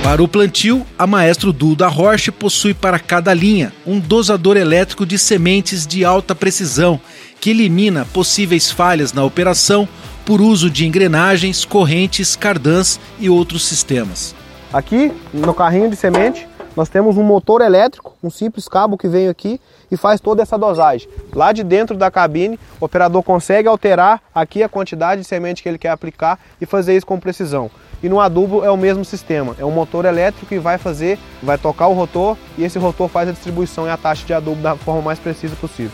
Para 0.03 0.23
o 0.23 0.27
plantio, 0.27 0.85
a 0.97 1.05
Maestro 1.05 1.51
Duo 1.51 1.75
da 1.75 1.87
Roche 1.87 2.31
possui 2.31 2.73
para 2.73 2.97
cada 2.97 3.33
linha 3.33 3.73
um 3.85 3.99
dosador 3.99 4.55
elétrico 4.55 5.05
de 5.05 5.19
sementes 5.19 5.85
de 5.85 6.05
alta 6.05 6.33
precisão 6.33 6.99
que 7.39 7.49
elimina 7.49 8.05
possíveis 8.05 8.71
falhas 8.71 9.13
na 9.13 9.23
operação 9.23 9.87
por 10.25 10.41
uso 10.41 10.69
de 10.69 10.87
engrenagens, 10.87 11.65
correntes, 11.65 12.35
cardãs 12.35 12.99
e 13.19 13.29
outros 13.29 13.67
sistemas. 13.67 14.33
Aqui 14.71 15.11
no 15.33 15.53
carrinho 15.53 15.89
de 15.89 15.95
semente 15.95 16.47
nós 16.75 16.87
temos 16.87 17.17
um 17.17 17.23
motor 17.23 17.61
elétrico, 17.61 18.15
um 18.23 18.29
simples 18.29 18.67
cabo 18.67 18.97
que 18.97 19.07
vem 19.07 19.27
aqui 19.27 19.59
e 19.91 19.97
faz 19.97 20.21
toda 20.21 20.41
essa 20.41 20.57
dosagem. 20.57 21.09
Lá 21.33 21.51
de 21.51 21.63
dentro 21.63 21.97
da 21.97 22.09
cabine, 22.09 22.57
o 22.79 22.85
operador 22.85 23.21
consegue 23.21 23.67
alterar 23.67 24.21
aqui 24.33 24.63
a 24.63 24.69
quantidade 24.69 25.21
de 25.21 25.27
semente 25.27 25.61
que 25.61 25.67
ele 25.67 25.77
quer 25.77 25.89
aplicar 25.89 26.39
e 26.61 26.65
fazer 26.65 26.95
isso 26.95 27.05
com 27.05 27.19
precisão. 27.19 27.69
E 28.01 28.07
no 28.07 28.19
adubo 28.19 28.63
é 28.63 28.71
o 28.71 28.77
mesmo 28.77 29.03
sistema, 29.03 29.55
é 29.59 29.65
um 29.65 29.71
motor 29.71 30.05
elétrico 30.05 30.45
que 30.45 30.57
vai 30.57 30.77
fazer, 30.77 31.19
vai 31.43 31.57
tocar 31.57 31.87
o 31.87 31.93
rotor 31.93 32.37
e 32.57 32.63
esse 32.63 32.79
rotor 32.79 33.09
faz 33.09 33.27
a 33.27 33.31
distribuição 33.33 33.85
e 33.85 33.89
a 33.89 33.97
taxa 33.97 34.25
de 34.25 34.33
adubo 34.33 34.61
da 34.61 34.75
forma 34.75 35.01
mais 35.01 35.19
precisa 35.19 35.55
possível. 35.55 35.91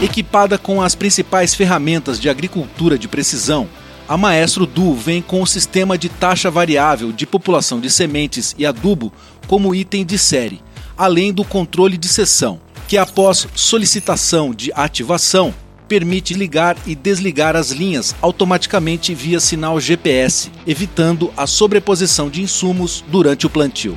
Equipada 0.00 0.56
com 0.56 0.80
as 0.80 0.94
principais 0.94 1.54
ferramentas 1.54 2.20
de 2.20 2.30
agricultura 2.30 2.96
de 2.96 3.08
precisão, 3.08 3.68
a 4.08 4.16
Maestro 4.16 4.64
Du 4.64 4.94
vem 4.94 5.20
com 5.20 5.42
o 5.42 5.46
sistema 5.46 5.98
de 5.98 6.08
taxa 6.08 6.50
variável 6.50 7.12
de 7.12 7.26
população 7.26 7.80
de 7.80 7.90
sementes 7.90 8.54
e 8.56 8.64
adubo 8.64 9.12
como 9.46 9.74
item 9.74 10.06
de 10.06 10.16
série, 10.16 10.62
além 10.96 11.32
do 11.32 11.44
controle 11.44 11.98
de 11.98 12.08
seção, 12.08 12.58
que 12.86 12.96
após 12.96 13.46
solicitação 13.54 14.54
de 14.54 14.72
ativação 14.74 15.52
permite 15.88 16.34
ligar 16.34 16.76
e 16.86 16.94
desligar 16.94 17.56
as 17.56 17.70
linhas 17.70 18.14
automaticamente 18.20 19.14
via 19.14 19.40
sinal 19.40 19.80
GPS, 19.80 20.50
evitando 20.66 21.32
a 21.36 21.46
sobreposição 21.46 22.28
de 22.28 22.42
insumos 22.42 23.02
durante 23.08 23.46
o 23.46 23.50
plantio. 23.50 23.96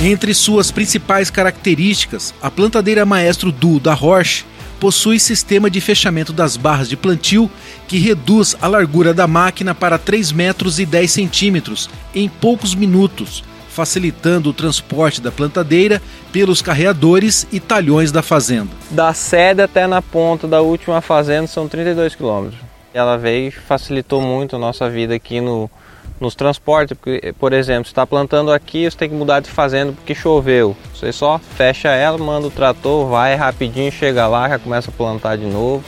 Entre 0.00 0.32
suas 0.32 0.70
principais 0.70 1.28
características, 1.28 2.32
a 2.40 2.48
plantadeira 2.48 3.04
Maestro 3.04 3.50
Duo 3.50 3.80
da 3.80 3.92
Roche 3.94 4.44
possui 4.78 5.18
sistema 5.18 5.68
de 5.68 5.80
fechamento 5.80 6.32
das 6.32 6.56
barras 6.56 6.88
de 6.88 6.96
plantio 6.96 7.50
que 7.88 7.98
reduz 7.98 8.56
a 8.62 8.68
largura 8.68 9.12
da 9.12 9.26
máquina 9.26 9.74
para 9.74 9.98
3 9.98 10.30
metros 10.30 10.78
e 10.78 10.86
10 10.86 11.10
centímetros 11.10 11.90
em 12.14 12.28
poucos 12.28 12.76
minutos, 12.76 13.42
facilitando 13.78 14.50
o 14.50 14.52
transporte 14.52 15.20
da 15.20 15.30
plantadeira 15.30 16.02
pelos 16.32 16.60
carreadores 16.60 17.46
e 17.52 17.60
talhões 17.60 18.10
da 18.10 18.22
fazenda. 18.22 18.70
Da 18.90 19.14
sede 19.14 19.62
até 19.62 19.86
na 19.86 20.02
ponta 20.02 20.48
da 20.48 20.60
última 20.60 21.00
fazenda 21.00 21.46
são 21.46 21.68
32 21.68 22.16
quilômetros. 22.16 22.58
Ela 22.92 23.16
veio 23.16 23.50
e 23.50 23.50
facilitou 23.52 24.20
muito 24.20 24.56
a 24.56 24.58
nossa 24.58 24.90
vida 24.90 25.14
aqui 25.14 25.40
no, 25.40 25.70
nos 26.18 26.34
transportes, 26.34 26.98
porque, 26.98 27.32
por 27.38 27.52
exemplo, 27.52 27.84
você 27.84 27.92
está 27.92 28.04
plantando 28.04 28.50
aqui, 28.50 28.90
você 28.90 28.96
tem 28.96 29.08
que 29.08 29.14
mudar 29.14 29.38
de 29.38 29.48
fazenda 29.48 29.92
porque 29.92 30.12
choveu. 30.12 30.76
Você 30.92 31.12
só 31.12 31.38
fecha 31.38 31.90
ela, 31.90 32.18
manda 32.18 32.48
o 32.48 32.50
trator, 32.50 33.08
vai 33.08 33.36
rapidinho, 33.36 33.92
chega 33.92 34.26
lá, 34.26 34.48
já 34.48 34.58
começa 34.58 34.90
a 34.90 34.92
plantar 34.92 35.36
de 35.36 35.46
novo. 35.46 35.84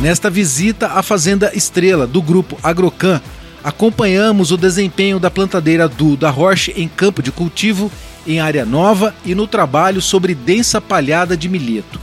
Nesta 0.00 0.30
visita 0.30 0.88
à 0.88 1.02
Fazenda 1.02 1.52
Estrela 1.54 2.08
do 2.08 2.22
grupo 2.22 2.58
Agrocan, 2.62 3.20
acompanhamos 3.62 4.50
o 4.50 4.56
desempenho 4.56 5.18
da 5.18 5.30
plantadeira 5.30 5.88
do 5.88 6.16
da 6.16 6.30
Roche 6.30 6.72
em 6.76 6.88
campo 6.88 7.22
de 7.22 7.32
cultivo, 7.32 7.90
em 8.26 8.40
área 8.40 8.64
nova 8.64 9.14
e 9.24 9.34
no 9.34 9.46
trabalho 9.46 10.00
sobre 10.00 10.34
densa 10.34 10.80
palhada 10.80 11.36
de 11.36 11.48
milheto. 11.48 12.00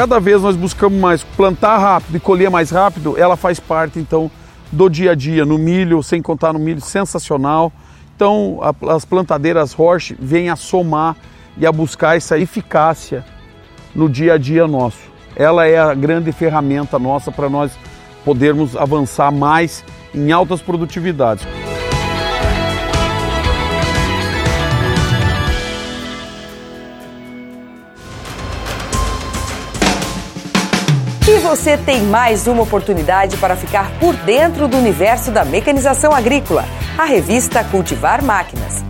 cada 0.00 0.18
vez 0.18 0.40
nós 0.40 0.56
buscamos 0.56 0.98
mais 0.98 1.22
plantar 1.22 1.76
rápido 1.76 2.16
e 2.16 2.20
colher 2.20 2.48
mais 2.48 2.70
rápido, 2.70 3.18
ela 3.18 3.36
faz 3.36 3.60
parte 3.60 3.98
então 3.98 4.30
do 4.72 4.88
dia 4.88 5.10
a 5.10 5.14
dia 5.14 5.44
no 5.44 5.58
milho, 5.58 6.02
sem 6.02 6.22
contar 6.22 6.54
no 6.54 6.58
milho 6.58 6.80
sensacional. 6.80 7.70
Então 8.16 8.60
a, 8.62 8.94
as 8.94 9.04
plantadeiras 9.04 9.74
Roche 9.74 10.16
vêm 10.18 10.48
a 10.48 10.56
somar 10.56 11.16
e 11.58 11.66
a 11.66 11.70
buscar 11.70 12.16
essa 12.16 12.38
eficácia 12.38 13.22
no 13.94 14.08
dia 14.08 14.32
a 14.32 14.38
dia 14.38 14.66
nosso. 14.66 15.09
Ela 15.36 15.66
é 15.66 15.78
a 15.78 15.94
grande 15.94 16.32
ferramenta 16.32 16.98
nossa 16.98 17.30
para 17.30 17.48
nós 17.48 17.72
podermos 18.24 18.76
avançar 18.76 19.30
mais 19.30 19.84
em 20.14 20.32
altas 20.32 20.60
produtividades. 20.60 21.46
E 31.28 31.38
você 31.38 31.78
tem 31.78 32.02
mais 32.02 32.48
uma 32.48 32.62
oportunidade 32.62 33.36
para 33.36 33.54
ficar 33.54 33.88
por 34.00 34.16
dentro 34.16 34.66
do 34.66 34.76
universo 34.76 35.30
da 35.30 35.44
mecanização 35.44 36.12
agrícola, 36.12 36.64
a 36.98 37.04
revista 37.04 37.62
Cultivar 37.62 38.24
Máquinas. 38.24 38.89